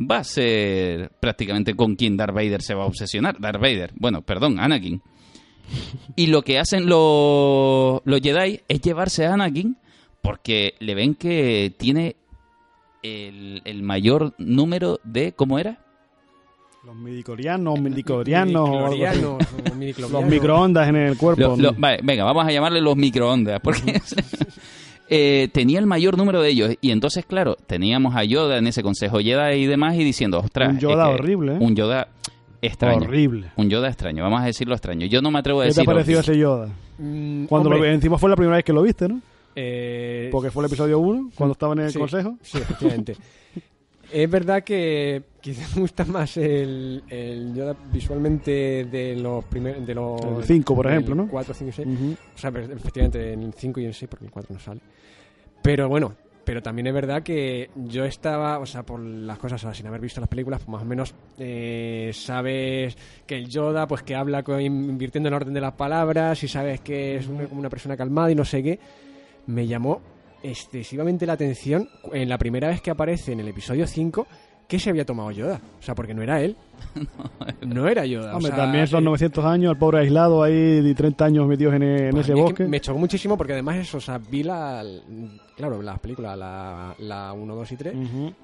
[0.00, 3.40] va a ser prácticamente con quien Darth Vader se va a obsesionar.
[3.40, 5.02] Darth Vader, bueno, perdón, Anakin.
[6.14, 9.76] Y lo que hacen los, los Jedi es llevarse a Anakin
[10.22, 12.14] porque le ven que tiene
[13.02, 15.32] el, el mayor número de...
[15.32, 15.85] ¿Cómo era?
[16.86, 18.70] Los midicorianos, midicorianos,
[20.12, 21.56] los microondas en el cuerpo.
[21.76, 24.00] vale, venga, vamos a llamarle los microondas, porque
[25.08, 26.76] eh, tenía el mayor número de ellos.
[26.80, 30.74] Y entonces, claro, teníamos a Yoda en ese consejo Jedi y demás y diciendo, ostras.
[30.74, 31.54] Un Yoda horrible.
[31.54, 31.58] ¿eh?
[31.58, 32.06] Un Yoda
[32.62, 33.02] extraño.
[33.02, 33.50] Horrible.
[33.56, 35.08] Un Yoda extraño, vamos a decirlo extraño.
[35.08, 35.80] Yo no me atrevo a decir.
[35.80, 36.68] ¿Qué te ha parecido ese Yoda?
[36.98, 39.20] Mm, cuando lo, encima fue la primera vez que lo viste, ¿no?
[39.56, 42.36] Eh, Porque fue el episodio 1, cuando estaba en el consejo.
[42.42, 43.16] Sí, efectivamente.
[44.22, 49.86] Es verdad que quizás me gusta más el, el Yoda visualmente de los primeros.
[49.86, 50.20] De los.
[50.42, 51.28] 5, por ejemplo, ¿no?
[51.28, 51.88] 4, 5 y 6.
[52.34, 54.80] O sea, efectivamente en el 5 y en el 6, porque el 4 no sale.
[55.62, 56.14] Pero bueno,
[56.44, 60.20] pero también es verdad que yo estaba, o sea, por las cosas, sin haber visto
[60.20, 62.96] las películas, pues más o menos eh, sabes
[63.26, 66.80] que el Yoda, pues que habla con, invirtiendo en orden de las palabras y sabes
[66.80, 68.78] que es una, una persona calmada y no sé qué,
[69.46, 70.00] me llamó
[70.50, 74.26] excesivamente la atención en la primera vez que aparece en el episodio 5
[74.68, 75.60] ¿qué se había tomado Yoda?
[75.78, 76.56] O sea, porque no era él.
[77.66, 78.36] no era Yoda.
[78.36, 82.10] Hombre, también son 900 años, el pobre aislado ahí de 30 años metidos en, e,
[82.10, 82.64] pues ese bosque.
[82.64, 84.84] Me chocó muchísimo porque además eso, o sea, vi la,
[85.56, 87.94] claro, las películas, la, la 1, 2 y 3,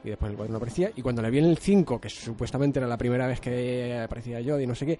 [0.05, 2.79] y después el 4 no aparecía, y cuando la vi en el 5, que supuestamente
[2.79, 4.99] era la primera vez que aparecía Yoda y no sé qué,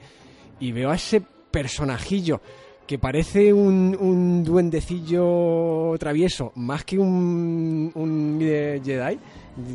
[0.61, 2.41] y veo a ese personajillo
[2.87, 9.19] que parece un, un duendecillo travieso más que un, un Jedi,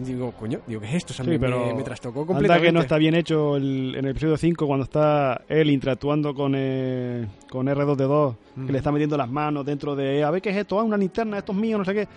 [0.05, 1.14] digo, coño, digo, ¿qué es esto?
[1.14, 2.68] O sea, Sí, me, pero me, trastocó completamente.
[2.68, 6.53] que no está bien hecho el- en el episodio 5 cuando está él interactuando con,
[6.55, 8.36] eh, con R2D2,
[8.66, 10.97] que le está metiendo las manos dentro de, a ver qué es esto, ah, una
[10.97, 12.08] linterna, esto es mío, no sé qué.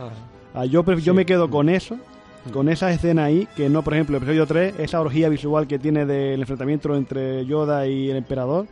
[0.55, 1.12] Ah, yo, yo Sí.
[1.12, 1.97] me quedo con eso,
[2.53, 5.78] con esa escena ahí, que no, por ejemplo, el episodio 3, esa orgía visual que
[5.78, 8.66] tiene del enfrentamiento entre Yoda y el emperador,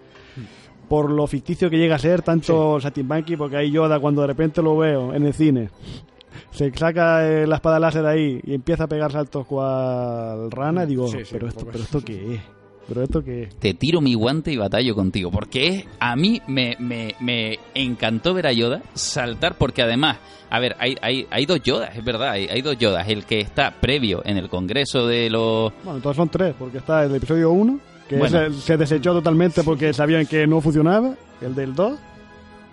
[0.89, 4.62] por lo ficticio que llega a ser, tanto Saltimbanqui, porque ahí Yoda, cuando de repente
[4.62, 5.68] lo veo en el cine,
[6.51, 10.86] se saca eh, la espada láser ahí y empieza a pegar saltos cual rana, y
[10.89, 12.41] digo, Sí, sí, pero, esto, pero esto qué es,
[12.89, 13.57] pero esto qué es.
[13.57, 15.30] te tiro mi guante y batallo contigo.
[15.30, 20.18] Porque es- a mí me, me, me encantó ver a Yoda saltar, porque además,
[20.51, 23.07] a ver, hay, hay, hay dos Yodas, es verdad, hay, hay dos Yodas.
[23.09, 25.72] El que está previo en el Congreso de los...
[25.84, 27.78] Bueno, entonces son tres, porque está el episodio 1,
[28.09, 28.40] que Bueno.
[28.42, 31.98] ese se desechó totalmente porque sabían que no funcionaba, el del 2,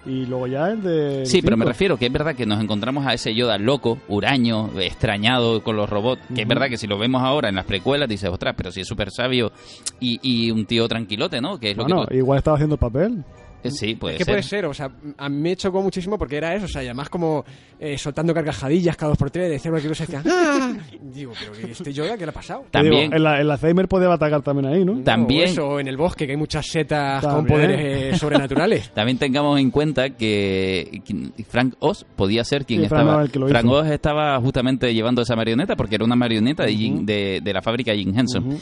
[0.07, 1.25] y luego ya el de...
[1.25, 4.69] Sí, pero me refiero que es verdad que nos encontramos a ese Yoda loco, huraño,
[4.79, 6.21] extrañado con los robots.
[6.35, 8.81] Que es verdad que si lo vemos ahora en las precuelas, dices, ostras, pero si
[8.81, 9.51] es súper sabio
[9.99, 11.59] y, y un tío tranquilote, ¿no?
[11.59, 13.23] Que es lo Bueno, que tú- igual estaba haciendo el papel.
[13.67, 14.33] Eh, Sí, puede Es que ser.
[14.33, 16.87] puede ser, o sea, a mí me chocó muchísimo porque era eso, o sea, y
[16.87, 17.43] además como
[17.79, 20.73] eh, soltando carcajadillas cada dos por tres, decía cualquier cosa decía, ¡ah!
[21.01, 22.65] Digo, pero ¿y este Yoda qué le ha pasado?
[22.71, 25.01] Te digo, También, el, el Alzheimer podía atacar también ahí, ¿no?
[25.03, 27.55] También- O eso, en el bosque, que hay muchas setas con También.
[27.61, 28.89] poderes eh, sobrenaturales.
[28.93, 31.01] también tengamos en cuenta que
[31.47, 33.17] Frank Oz podía ser quien Sí, Frank estaba.
[33.19, 33.73] Oz el que lo Frank hizo.
[33.75, 37.05] Oz estaba justamente llevando esa marioneta porque era una marioneta de, Jim- Ujú.
[37.05, 38.57] de, de la fábrica Jim Henson.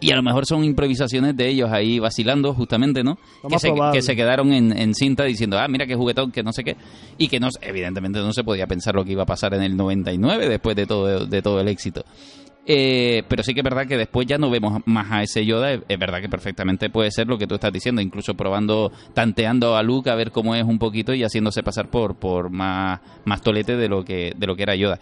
[0.00, 3.18] Y a lo mejor son improvisaciones de ellos ahí vacilando, justamente, ¿no?
[3.48, 6.52] Que se, que se quedaron en, en cinta diciendo, ah, mira qué juguetón, que no
[6.52, 6.76] sé qué.
[7.18, 9.76] Y que no, evidentemente no se podía pensar lo que iba a pasar en el
[9.76, 12.04] 99 después de todo, de todo el éxito.
[12.68, 15.72] Eh, pero sí que es verdad que después ya no vemos más a ese Yoda.
[15.72, 19.76] Es, es verdad que perfectamente puede ser lo que tú estás diciendo, incluso probando, tanteando
[19.76, 23.40] a Luke a ver cómo es un poquito y haciéndose pasar por, por más, más
[23.40, 24.98] tolete de lo que, de lo que era Yoda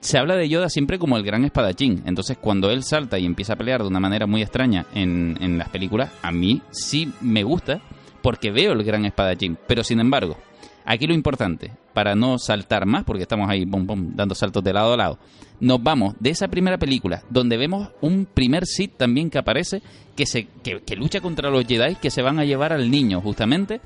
[0.00, 2.02] se habla de Yoda siempre como el gran espadachín.
[2.06, 5.58] Entonces, cuando él salta y empieza a pelear de una manera muy extraña en, en
[5.58, 7.80] las películas, a mí sí me gusta
[8.22, 9.58] porque veo el gran espadachín.
[9.66, 10.36] Pero, sin embargo,
[10.84, 14.72] aquí lo importante, para no saltar más, porque estamos ahí bom, bom, dando saltos de
[14.72, 15.18] lado a lado,
[15.60, 19.82] nos vamos de esa primera película, donde vemos un primer Sith también que aparece,
[20.16, 23.80] que, se, que, lucha contra los Jedi, que se van a llevar al niño, justamente.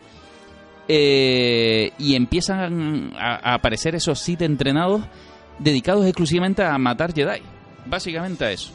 [0.88, 5.02] Eh, y empiezan a, a aparecer esos Sith entrenados
[5.62, 7.40] dedicados exclusivamente a matar Jedi.
[7.86, 8.72] Básicamente a eso.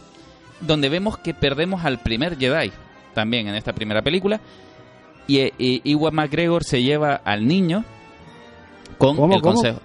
[0.59, 2.71] Donde vemos que perdemos al primer Jedi,
[3.13, 4.39] también en esta primera película.
[5.27, 7.83] Y, eh, y Iwan McGregor se lleva al niño
[8.97, 9.53] con ¿Cómo, el cómo?
[9.55, 9.79] consejo.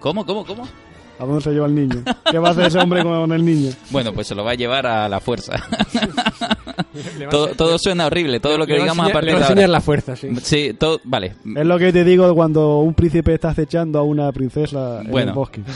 [0.00, 0.68] ¿Cómo, cómo, cómo?
[1.18, 2.02] ¿A dónde se lleva el niño?
[2.30, 3.72] ¿Qué va a hacer ese hombre con el niño?
[3.90, 5.52] Bueno, pues se lo va a llevar a la fuerza.
[7.26, 9.66] A todo, todo suena horrible, todo lo que le digamos a partir de ahora.
[9.68, 10.28] la fuerza, sí.
[10.42, 11.34] Sí, todo, vale.
[11.56, 15.30] Es lo que te digo cuando un príncipe está acechando a una princesa en Bueno.
[15.30, 15.62] el bosque.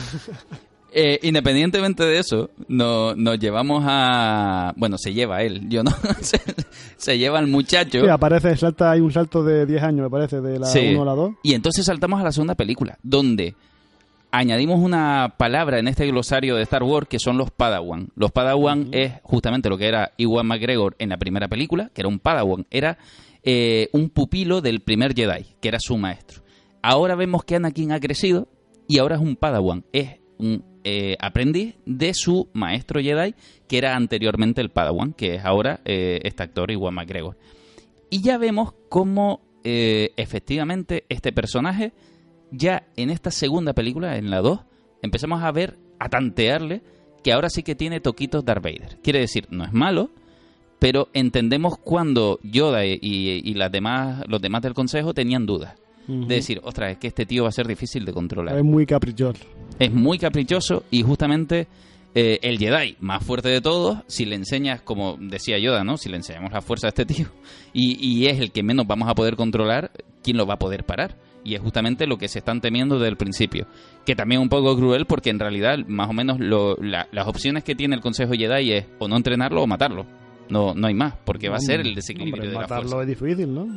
[0.97, 4.73] Eh, independientemente de eso, no, nos llevamos a...
[4.77, 5.91] Bueno, se lleva él, yo no.
[6.21, 6.39] se,
[6.95, 7.99] se lleva al muchacho.
[8.01, 10.91] Sí, aparece, salta, hay un salto de 10 años, me parece, de la Sí.
[10.93, 11.33] 1 a la 2.
[11.43, 13.55] Y entonces saltamos a la segunda película, donde
[14.37, 18.09] añadimos una palabra en este glosario de Star Wars que son los Padawan.
[18.15, 22.09] Los Padawan es justamente lo que era Iwan McGregor en la primera película, que era
[22.09, 22.67] un Padawan.
[22.69, 22.97] Era
[23.43, 26.43] eh, un pupilo del primer Jedi, que era su maestro.
[26.81, 28.49] Ahora vemos que Anakin ha crecido
[28.87, 29.85] y ahora es un Padawan.
[29.93, 33.35] Es un eh, aprendiz de su maestro Jedi,
[33.69, 37.37] que era anteriormente el Padawan, que es ahora eh, este actor Iwan McGregor.
[38.09, 41.91] Y ya vemos cómo efectivamente este personaje,
[42.51, 44.59] ya en esta segunda película, en la 2,
[45.01, 46.81] empezamos a ver, a tantearle,
[47.23, 48.99] que ahora sí que tiene toquitos Darth Vader.
[49.01, 50.11] Quiere decir, no es malo,
[50.79, 55.75] pero entendemos cuando Yoda y, las demás, los demás del consejo tenían dudas.
[56.07, 58.85] De decir, ostras, es que este tío va a ser difícil de controlar Es muy
[58.85, 59.43] caprichoso.
[59.79, 61.67] es muy caprichoso y justamente
[62.13, 65.97] eh, el Jedi más fuerte de todos, si le enseñas, como decía Yoda, ¿no?
[65.97, 67.25] Si le enseñamos la fuerza a este tío
[67.73, 69.89] y, y es el que menos vamos a poder controlar,
[70.21, 71.17] ¿quién lo va a poder parar?
[71.45, 73.67] Y es justamente lo que se están temiendo desde el principio.
[74.05, 77.27] Que también es un poco cruel porque en realidad más o menos lo- la- las
[77.27, 80.05] opciones que tiene el Consejo Jedi es o no entrenarlo o matarlo.
[80.49, 83.11] No, no hay más, porque va a ser el desequilibrio Hombre, de la matarlo fuerza.
[83.11, 83.67] es difícil, ¿no?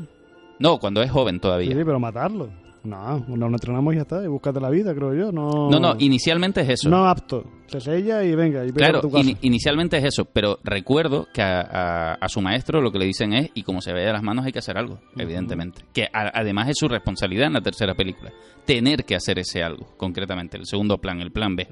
[0.58, 1.70] No, cuando es joven Sí, todavía.
[1.84, 2.48] pero matarlo.
[2.88, 4.24] No, no, no entrenamos y ya está.
[4.24, 5.30] Y búscate la vida, creo yo.
[5.32, 6.88] No, No, no, inicialmente es eso.
[6.88, 7.44] No apto.
[7.66, 8.64] Se sella y venga.
[8.64, 9.22] Y Claro, a tu casa.
[9.24, 13.04] ini- inicialmente es eso, pero recuerdo que a, a- a su maestro lo que le
[13.04, 15.82] dicen es, y como se ve de las manos hay que hacer algo, evidentemente.
[15.92, 18.32] Que a- además es su responsabilidad en la tercera película,
[18.64, 21.68] tener que hacer ese algo, concretamente, el segundo plan, el plan B.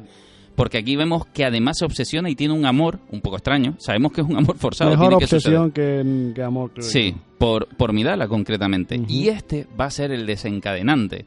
[0.56, 3.74] porque aquí vemos que además se obsesiona y tiene un amor un poco extraño.
[3.78, 4.90] Sabemos que es un amor forzado.
[4.90, 7.18] Mejor tiene que obsesión que, que amor, creo Sí, yo.
[7.38, 9.00] por, por Midala concretamente.
[9.06, 11.26] Y este va a ser el desencadenante.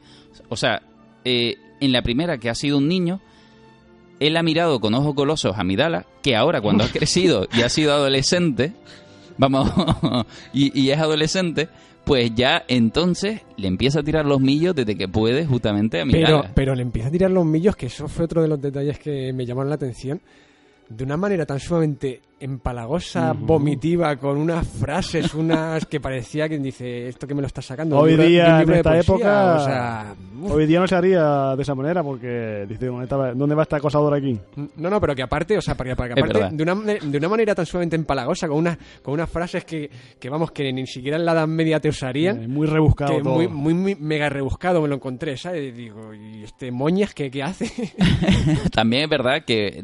[0.50, 0.82] O sea,
[1.24, 3.22] eh, en la primera que ha sido un niño,
[4.20, 7.70] él ha mirado con ojos golosos a Midala, que ahora cuando ha crecido y ha
[7.70, 8.74] sido adolescente,
[9.38, 9.72] vamos,
[10.54, 11.70] y, y es adolescente,
[12.10, 16.18] pues ya entonces le empieza a tirar los millos desde que puede justamente a Pero,
[16.18, 16.52] Midala.
[16.56, 19.32] pero le empieza a tirar los millos, que eso fue otro de los detalles que
[19.32, 20.20] me llamaron la atención.
[20.90, 23.46] De una manera tan sumamente empalagosa, Ujú.
[23.46, 27.98] vomitiva, con unas frases, unas que parecía que dice, esto que me lo está sacando.
[27.98, 30.16] Hoy libro- día, en esta poesía", época, O sea,
[30.50, 33.76] hoy día no se haría de esa manera porque dice, ¿dónde, estaba- ¿dónde va este
[33.76, 34.40] acosador aquí?
[34.78, 37.30] No, no, pero que aparte, o sea, porque, porque Es aparte de una, de una
[37.30, 41.18] manera tan sumamente empalagosa, con unas, con unas frases que, que vamos, que ni siquiera
[41.18, 42.44] en la Edad Media te usarían.
[42.44, 43.34] Eh, muy rebuscado que todo.
[43.36, 45.70] muy, muy, muy mega rebuscado me lo encontré, ¿sabes?
[45.70, 47.70] Y digo, ¿y este moñas qué, qué hace?
[48.72, 49.84] También es verdad que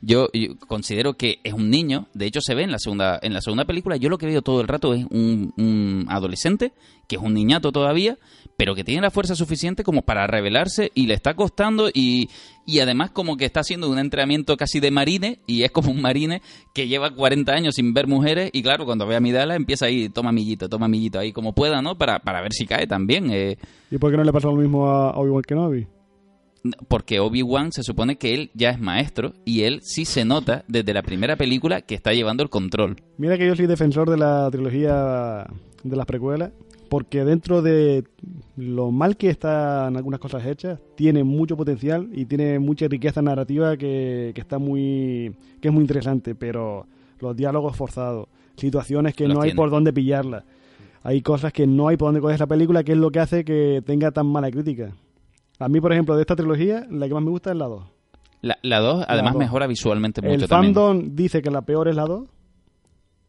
[0.00, 1.93] yo, yo considero que es un niño.
[2.14, 3.96] De hecho, se ve en la segunda en la segunda película.
[3.96, 6.72] Yo lo que veo todo el rato es un, adolescente
[7.08, 8.16] que es un niñato todavía,
[8.56, 12.30] pero que tiene la fuerza suficiente como para rebelarse y le está costando y,
[12.64, 16.00] y además como que está haciendo un entrenamiento casi de marine y es como un
[16.00, 16.40] marine
[16.72, 20.08] que lleva 40 años sin ver mujeres y claro, cuando ve a Midala empieza ahí,
[20.08, 21.98] toma millito, toma millito, ahí como pueda, ¿no?
[21.98, 23.30] Para, para ver si cae también.
[23.30, 23.58] Eh,
[23.90, 25.86] ¿Y por qué no le pasó lo mismo a Obi-Wan Kenobi?
[26.88, 30.94] Porque Obi-Wan se supone que él ya es maestro y él sí se nota desde
[30.94, 32.96] la primera película que está llevando el control.
[33.18, 35.46] Mira que yo soy defensor de la trilogía
[35.82, 36.52] de las precuelas,
[36.88, 38.04] porque dentro de
[38.56, 43.76] lo mal que están algunas cosas hechas, tiene mucho potencial y tiene mucha riqueza narrativa
[43.76, 46.86] que, que está muy que es muy interesante, pero
[47.20, 50.44] los diálogos forzados, situaciones que Los no hay por dónde pillarlas.
[51.02, 53.44] Hay cosas que no hay por dónde coger esa película, que es lo que hace
[53.44, 54.94] que tenga tan mala crítica.
[55.58, 57.84] A mí, por ejemplo, de esta trilogía, la que más me gusta es la 2.
[58.62, 59.38] La 2 además dos.
[59.40, 60.74] mejora visualmente mucho El también.
[60.74, 62.24] fandom dice que la peor es la 2,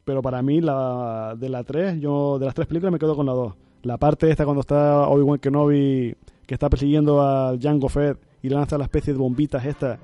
[0.04, 3.26] pero para mí la de la 3, yo de las tres películas me quedo con
[3.26, 3.54] la 2.
[3.84, 6.16] La parte esta cuando está Obi-Wan Kenobi
[6.46, 9.98] que está persiguiendo al Jango Fett y lanza la especie de bombitas esta,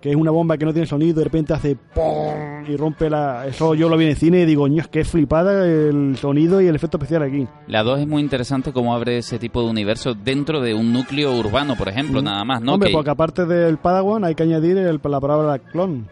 [0.00, 2.64] que es una bomba que no tiene sonido y de repente hace ¡pum!
[2.68, 3.46] y rompe la...
[3.46, 6.60] Eso yo lo vi en el cine y digo, es que es flipada el sonido
[6.62, 7.46] y el efecto especial aquí.
[7.66, 11.34] La 2 es muy interesante cómo abre ese tipo de universo dentro de un núcleo
[11.38, 12.24] urbano, por ejemplo, Mm.
[12.24, 12.74] nada más, ¿no?
[12.74, 16.06] Hombre, Que- porque aparte del Padawan hay que añadir el- la palabra clon,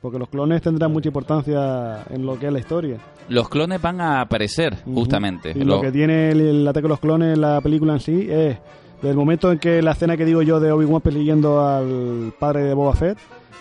[0.00, 2.96] porque los clones tendrán mucha importancia en lo que es la historia.
[3.28, 5.50] Los clones van a aparecer, justamente.
[5.54, 8.00] Y Lo- lo que tiene el, el ataque de los clones en la película en
[8.00, 8.56] sí es
[8.96, 12.62] desde el momento en que la escena que digo yo de Obi-Wan persiguiendo al padre
[12.64, 13.18] de Boba Fett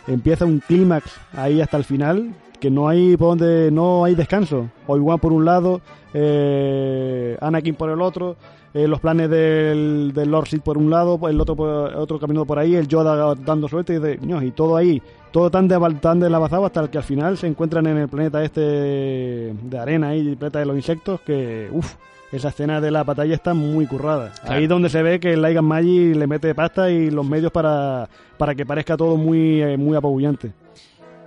[0.07, 4.69] empieza un clímax ahí hasta el final que no hay por donde no hay descanso.
[4.87, 5.81] Obi-Wan por un lado,
[6.13, 8.35] eh, Anakin por el otro,
[8.73, 12.45] eh, los planes del, del Lord Sith por un lado, el otro por- otro caminando
[12.45, 16.19] por ahí, el Yoda dando suerte y, de, y todo ahí, todo tan, de, tan
[16.19, 20.37] deslavazado hasta que al final se encuentran en el planeta este de arena ahí, el
[20.37, 21.93] planeta de los insectos, que uff,
[22.31, 24.31] esa escena de la batalla está muy currada.
[24.41, 24.55] Claro.
[24.55, 27.51] Ahí es donde se ve que el Light Magic le mete pasta y los medios
[27.51, 30.51] para, para que parezca todo muy, eh, muy apabullante.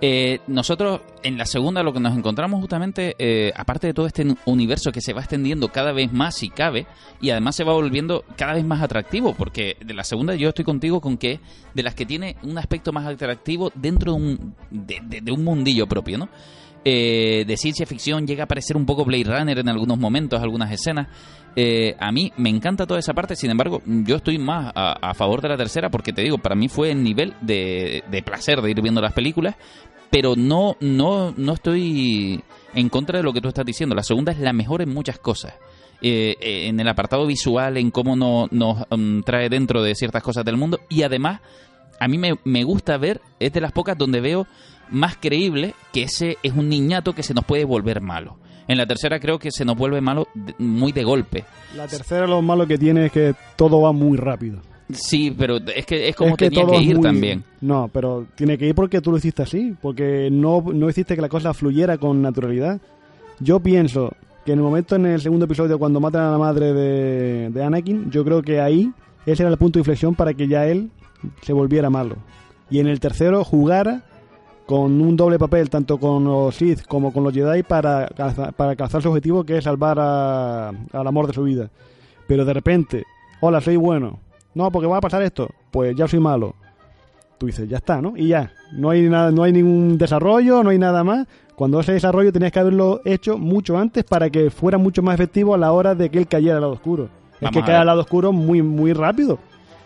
[0.01, 4.25] Eh, nosotros en la segunda lo que nos encontramos justamente, eh, aparte de todo este
[4.45, 6.87] universo que se va extendiendo cada vez más si cabe,
[7.19, 10.63] y además se va volviendo cada vez más atractivo, porque de la segunda yo estoy
[10.63, 11.41] contigo con que
[11.73, 15.43] de las que tiene un aspecto más atractivo dentro de un, de, de- de un
[15.43, 16.29] mundillo propio, ¿no?
[16.85, 20.71] Eh, de ciencia ficción llega a parecer un poco Blade Runner en algunos momentos, algunas
[20.71, 21.07] escenas.
[21.55, 25.41] Eh, a mí me encanta toda esa parte, sin embargo, yo estoy más a, favor
[25.41, 28.71] de la tercera porque te digo, para mí fue el nivel de, de placer de
[28.71, 29.55] ir viendo las películas,
[30.09, 32.41] pero no, no, no estoy
[32.73, 33.93] en contra de lo que tú estás diciendo.
[33.95, 35.53] La segunda es la mejor en muchas cosas.
[36.01, 40.23] Eh, eh, en el apartado visual, en cómo no- nos mm, trae dentro de ciertas
[40.23, 41.41] cosas del mundo y además
[41.99, 44.47] a mí me, me gusta ver, es de las pocas donde veo
[44.91, 48.37] más creíble que ese es un niñato que se nos puede volver malo.
[48.67, 50.27] En la tercera creo que se nos vuelve malo
[50.59, 51.43] muy de golpe.
[51.75, 54.59] La tercera lo malo que tiene es que todo va muy rápido.
[54.91, 57.43] Sí, pero es que es como Es que tenía que ir muy- también.
[57.61, 61.21] No, pero tiene que ir porque tú lo hiciste así, porque no, no hiciste que
[61.21, 62.79] la cosa fluyera con naturalidad.
[63.39, 64.13] Yo pienso
[64.45, 67.63] que en el momento en el segundo episodio cuando matan a la madre de, de
[67.63, 68.91] Anakin, yo creo que ahí
[69.25, 70.89] ese era el punto de inflexión para que ya él
[71.41, 72.17] se volviera malo.
[72.69, 74.03] Y en el tercero jugara
[74.69, 78.69] con un doble papel, tanto con los Sith como con los Jedi, para, alza- para
[78.69, 81.71] alcanzar su objetivo, que es salvar a- al amor de su vida.
[82.27, 83.03] Pero de repente,
[83.41, 84.19] hola, soy bueno.
[84.53, 85.49] No, porque va a pasar esto.
[85.71, 86.53] Pues ya soy malo.
[87.39, 88.13] Tú dices, ya está, ¿no?
[88.15, 88.51] Y ya.
[88.71, 91.25] No hay, nada, no hay ningún desarrollo, no hay nada más.
[91.55, 95.55] Cuando ese desarrollo tenías que haberlo hecho mucho antes para que fuera mucho más efectivo
[95.55, 97.09] a la hora de que él cayera al lado oscuro.
[97.41, 99.39] Es que cae al lado oscuro muy, muy rápido.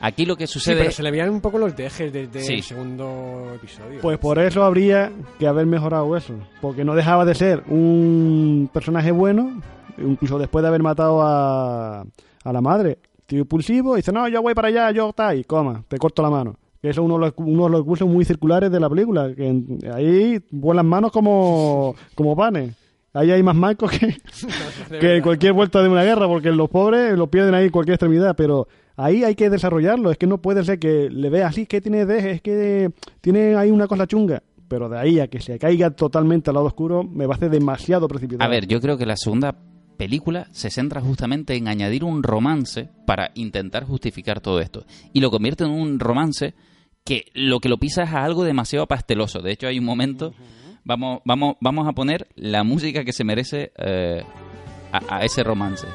[0.05, 2.53] Aquí lo que Sí, sucede pero se le veían un poco los dejes desde Sí.
[2.55, 3.99] el segundo episodio.
[4.01, 6.33] Pues por eso habría que haber mejorado eso.
[6.61, 9.61] Porque no dejaba de ser un personaje bueno,
[9.97, 12.97] incluso después de haber matado a, a la madre.
[13.25, 16.21] Tío impulsivo, y dice, no, yo voy para allá, yo está, y coma, te corto
[16.21, 16.57] la mano.
[16.81, 19.33] Que eso es uno de los, uno de los recursos muy circulares de la película.
[19.33, 22.75] Que en- ahí vuelan manos como, como panes.
[23.13, 24.17] Ahí hay más marcos que,
[24.99, 28.35] que cualquier vuelta de una guerra, porque los pobres lo pierden ahí en cualquier extremidad,
[28.35, 31.81] pero ahí hay que desarrollarlo, es que no puede ser que le veas así, que
[31.81, 32.91] tiene deje, es que
[33.21, 36.67] tiene ahí una cosa chunga, pero de ahí a que se caiga totalmente al lado
[36.67, 38.47] oscuro me va a hacer demasiado precipitado.
[38.47, 39.55] A ver, yo creo que la segunda
[39.97, 44.85] película se centra justamente en añadir un romance para intentar justificar todo esto.
[45.13, 46.55] Y lo convierte en un romance
[47.05, 49.41] que lo que lo pisa es a algo demasiado pasteloso.
[49.41, 50.33] De hecho, hay un momento,
[50.83, 54.23] vamos, vamos, vamos a poner la música que se merece eh,
[54.91, 55.87] a ese romance.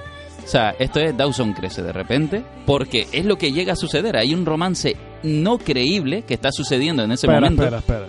[0.49, 4.16] O sea, esto es Dawson crece de repente, porque es lo que llega a suceder.
[4.16, 7.64] Hay un romance no creíble que está sucediendo en ese espera, momento.
[7.64, 8.07] espera, espera.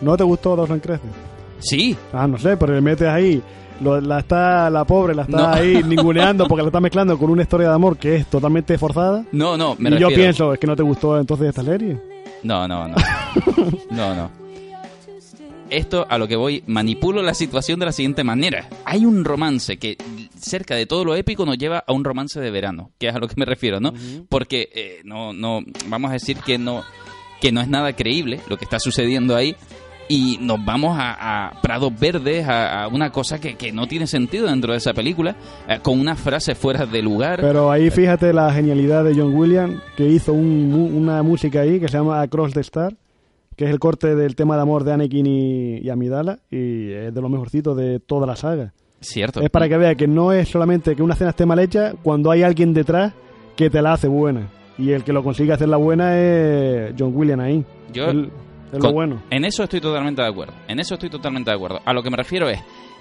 [0.00, 1.02] ¿No te gustó Dawson Crece?
[1.58, 3.42] Sí, Ah, no sé, pero le metes ahí,
[3.80, 5.48] lo- la está la pobre, la está No.
[5.48, 9.24] ahí ninguneando porque la está mezclando con una historia de amor que es totalmente forzada.
[9.32, 11.98] no, no, me y yo refiero- pienso, es que no te gustó entonces esta serie.
[12.44, 12.94] No, no, no.
[13.90, 14.30] No, no.
[15.70, 18.68] Esto a lo que voy, manipulo la situación de la siguiente manera.
[18.84, 19.96] Hay un romance que
[20.38, 23.18] cerca de todo lo épico nos lleva a un romance de verano, que es a
[23.18, 23.92] lo que me refiero, ¿no?
[24.28, 26.84] Porque eh, no, no, vamos a decir que no,
[27.40, 29.56] que no es nada creíble lo que está sucediendo ahí
[30.10, 34.06] y nos vamos a, a prados verdes, a, a una cosa que, que no tiene
[34.06, 35.36] sentido dentro de esa película,
[35.68, 37.42] eh, con una frase fuera de lugar.
[37.42, 41.78] Pero ahí fíjate la genialidad de John Williams, que hizo un mu- una música ahí
[41.78, 42.94] que se llama Across the Star,
[43.58, 47.12] que es el corte del tema de amor de Anakin y, y Amidala, y es
[47.12, 48.72] de los mejorcitos de toda la saga.
[49.00, 49.40] Cierto.
[49.42, 52.30] Es para que vea que no es solamente que una escena esté mal hecha, cuando
[52.30, 53.12] hay alguien detrás
[53.56, 54.48] que te la hace buena.
[54.78, 57.64] Y el que lo consigue hacerla buena es John Williams ahí.
[57.92, 58.30] Yo- Él-
[58.72, 59.22] es lo bueno.
[59.30, 60.52] En eso estoy totalmente de acuerdo.
[60.68, 61.80] En eso estoy totalmente de acuerdo.
[61.84, 62.60] A lo que me refiero es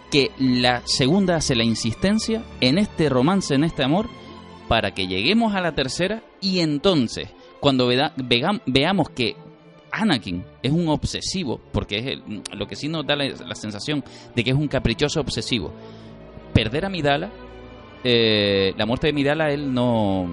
[0.09, 4.07] que la segunda hace la insistencia en este romance, en este amor,
[4.69, 7.29] para que lleguemos a la tercera y entonces,
[7.59, 8.13] cuando veda-
[8.65, 9.35] veamos que
[9.91, 14.03] Anakin es un obsesivo, porque es el- lo que sí nos da la, la sensación
[14.35, 15.71] de que es un caprichoso obsesivo,
[16.53, 17.29] perder a Midala,
[18.03, 20.27] eh, la muerte de Midala, él no,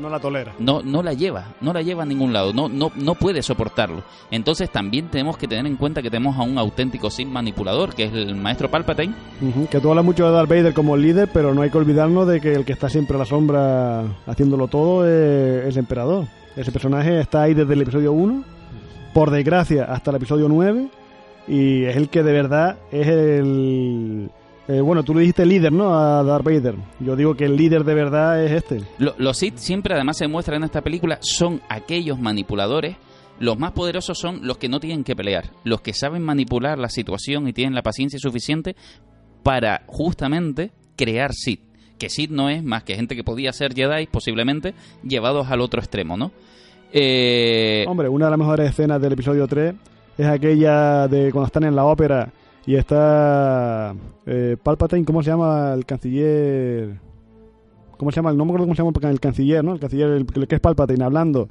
[0.00, 0.54] No la tolera.
[0.58, 4.02] no, no la lleva, no la lleva a ningún lado, no, no, no puede soportarlo.
[4.30, 8.04] Entonces también tenemos que tener en cuenta que tenemos a un auténtico Sith manipulador, que
[8.04, 9.14] es el maestro Palpatine.
[9.40, 12.26] Ujú, Que tú hablas mucho de Darth Vader como líder, pero no hay que olvidarnos
[12.28, 16.26] de que el que está siempre a la sombra haciéndolo todo es el emperador.
[16.56, 18.42] Ese personaje está ahí desde el episodio 1,
[19.16, 20.88] por desgracia, hasta el episodio 9,
[21.48, 24.28] y es el que de verdad es el...
[24.68, 25.98] eh, bueno, tú le dijiste líder, ¿no?
[25.98, 26.74] A Darth Vader.
[27.00, 28.82] Yo digo que el líder de verdad es este.
[28.98, 32.96] Lo- los Sith siempre además se muestran en esta película, son aquellos manipuladores.
[33.38, 36.90] Los más poderosos son los que no tienen que pelear, los que saben manipular la
[36.90, 38.76] situación y tienen la paciencia suficiente
[39.42, 41.60] para justamente crear Sith.
[41.98, 45.80] Que Sith no es más que gente que podía ser Jedi, posiblemente, llevados al otro
[45.80, 46.32] extremo, ¿no?
[46.92, 49.74] Eh, Hombre, una de las mejores escenas del episodio 3
[50.18, 52.30] es aquella de cuando están en la ópera
[52.64, 56.98] y está eh, Palpatine, ¿cómo se llama el canciller?
[57.96, 58.32] ¿Cómo se llama?
[58.32, 59.72] No me acuerdo cómo se llama el canciller, ¿no?
[59.74, 61.48] El canciller, el, que es Palpatine, hablando.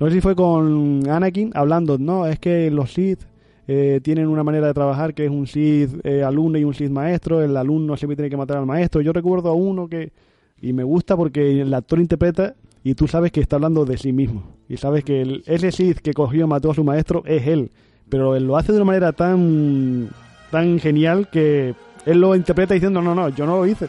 [0.00, 3.20] No sé si fue con Anakin hablando, no, es que los Sith
[3.66, 6.90] eh, tienen una manera de trabajar que es un Sith eh, alumno y un Sith
[6.90, 9.00] maestro, el alumno siempre tiene que matar al maestro.
[9.00, 10.12] Yo recuerdo a uno que...
[10.60, 12.54] Y me gusta porque el actor interpreta
[12.84, 14.56] y tú sabes que está hablando de sí mismo.
[14.68, 17.70] Y sabes que el, ese Sith que cogió y mató a su maestro es él.
[18.08, 20.08] Pero él lo hace de una manera tan,
[20.50, 21.74] tan genial que
[22.06, 23.88] él lo interpreta diciendo, no, no, yo no lo hice.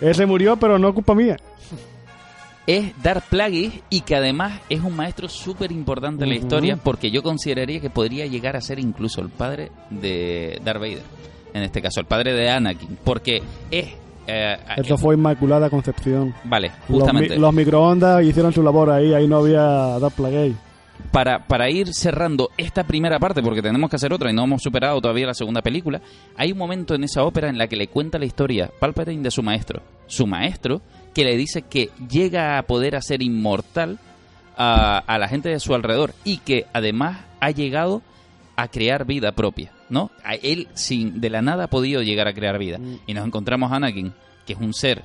[0.00, 1.36] Él se murió, pero no culpa mía.
[2.66, 7.10] es Darth Plagueis y que además es un maestro súper importante en la historia porque
[7.10, 11.02] yo consideraría que podría llegar a ser incluso el padre de Darth Vader.
[11.54, 12.98] En este caso, el padre de Anakin.
[13.04, 13.86] Porque es...
[14.26, 16.34] eh, Eso fue Inmaculada Concepción.
[16.44, 17.38] Vale, Los, mi- justamente.
[17.38, 19.60] los microondas hicieron su labor ahí, ahí no había
[19.98, 20.54] Darth Plagueis.
[21.10, 24.62] para, para ir cerrando esta primera parte, porque tenemos que hacer otra y no hemos
[24.62, 26.00] superado todavía la segunda película,
[26.36, 29.30] hay un momento en esa ópera en la que le cuenta la historia Palpatine de
[29.30, 29.82] su maestro.
[30.06, 30.80] Su maestro
[31.14, 33.98] que le dice que llega a poder hacer inmortal
[34.56, 38.02] a, a la gente de su alrededor y que además ha llegado
[38.56, 40.10] a crear vida propia, ¿no?
[40.24, 42.78] A él sin de la nada ha podido llegar a crear vida.
[42.78, 43.00] Mm.
[43.06, 44.12] Y nos encontramos a Anakin,
[44.46, 45.02] que es un ser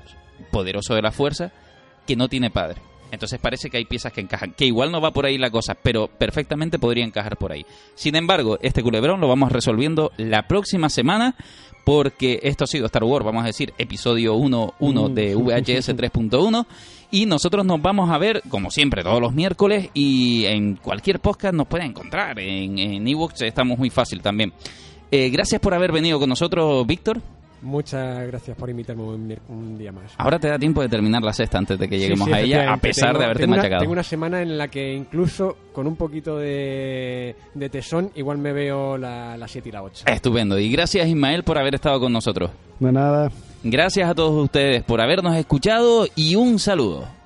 [0.51, 1.51] poderoso de la fuerza,
[2.05, 2.81] que no tiene padre.
[3.11, 5.75] Entonces parece que hay piezas que encajan, que igual no va por ahí la cosa,
[5.75, 7.65] pero perfectamente podría encajar por ahí.
[7.95, 11.35] Sin embargo, este culebrón lo vamos resolviendo la próxima semana,
[11.85, 16.65] porque esto ha sido Star Wars, vamos a decir, episodio 1.1 de VHS 3.1,
[17.09, 21.53] Y nosotros nos vamos a ver, como siempre, todos los miércoles y en cualquier podcast
[21.53, 22.37] nos pueden encontrar.
[22.39, 24.51] En, en ebooks estamos muy fácil también.
[25.09, 27.21] Eh, gracias por haber venido con nosotros, Víctor.
[27.61, 30.13] Muchas gracias por invitarme un, día más.
[30.17, 32.41] Ahora te da tiempo de terminar la sexta antes de que lleguemos Sí, sí, a
[32.41, 33.79] ella, a pesar Tengo- de haberte tengo una- machacado.
[33.81, 38.53] Tengo una semana en la que incluso con un poquito de, de tesón igual me
[38.53, 40.03] veo la, la 7 y la 8.
[40.07, 40.59] Estupendo.
[40.59, 42.51] Y gracias, Ismael, por haber estado con nosotros.
[42.79, 43.31] No nada.
[43.69, 47.16] Gracias a todos ustedes por habernos escuchado y un saludo.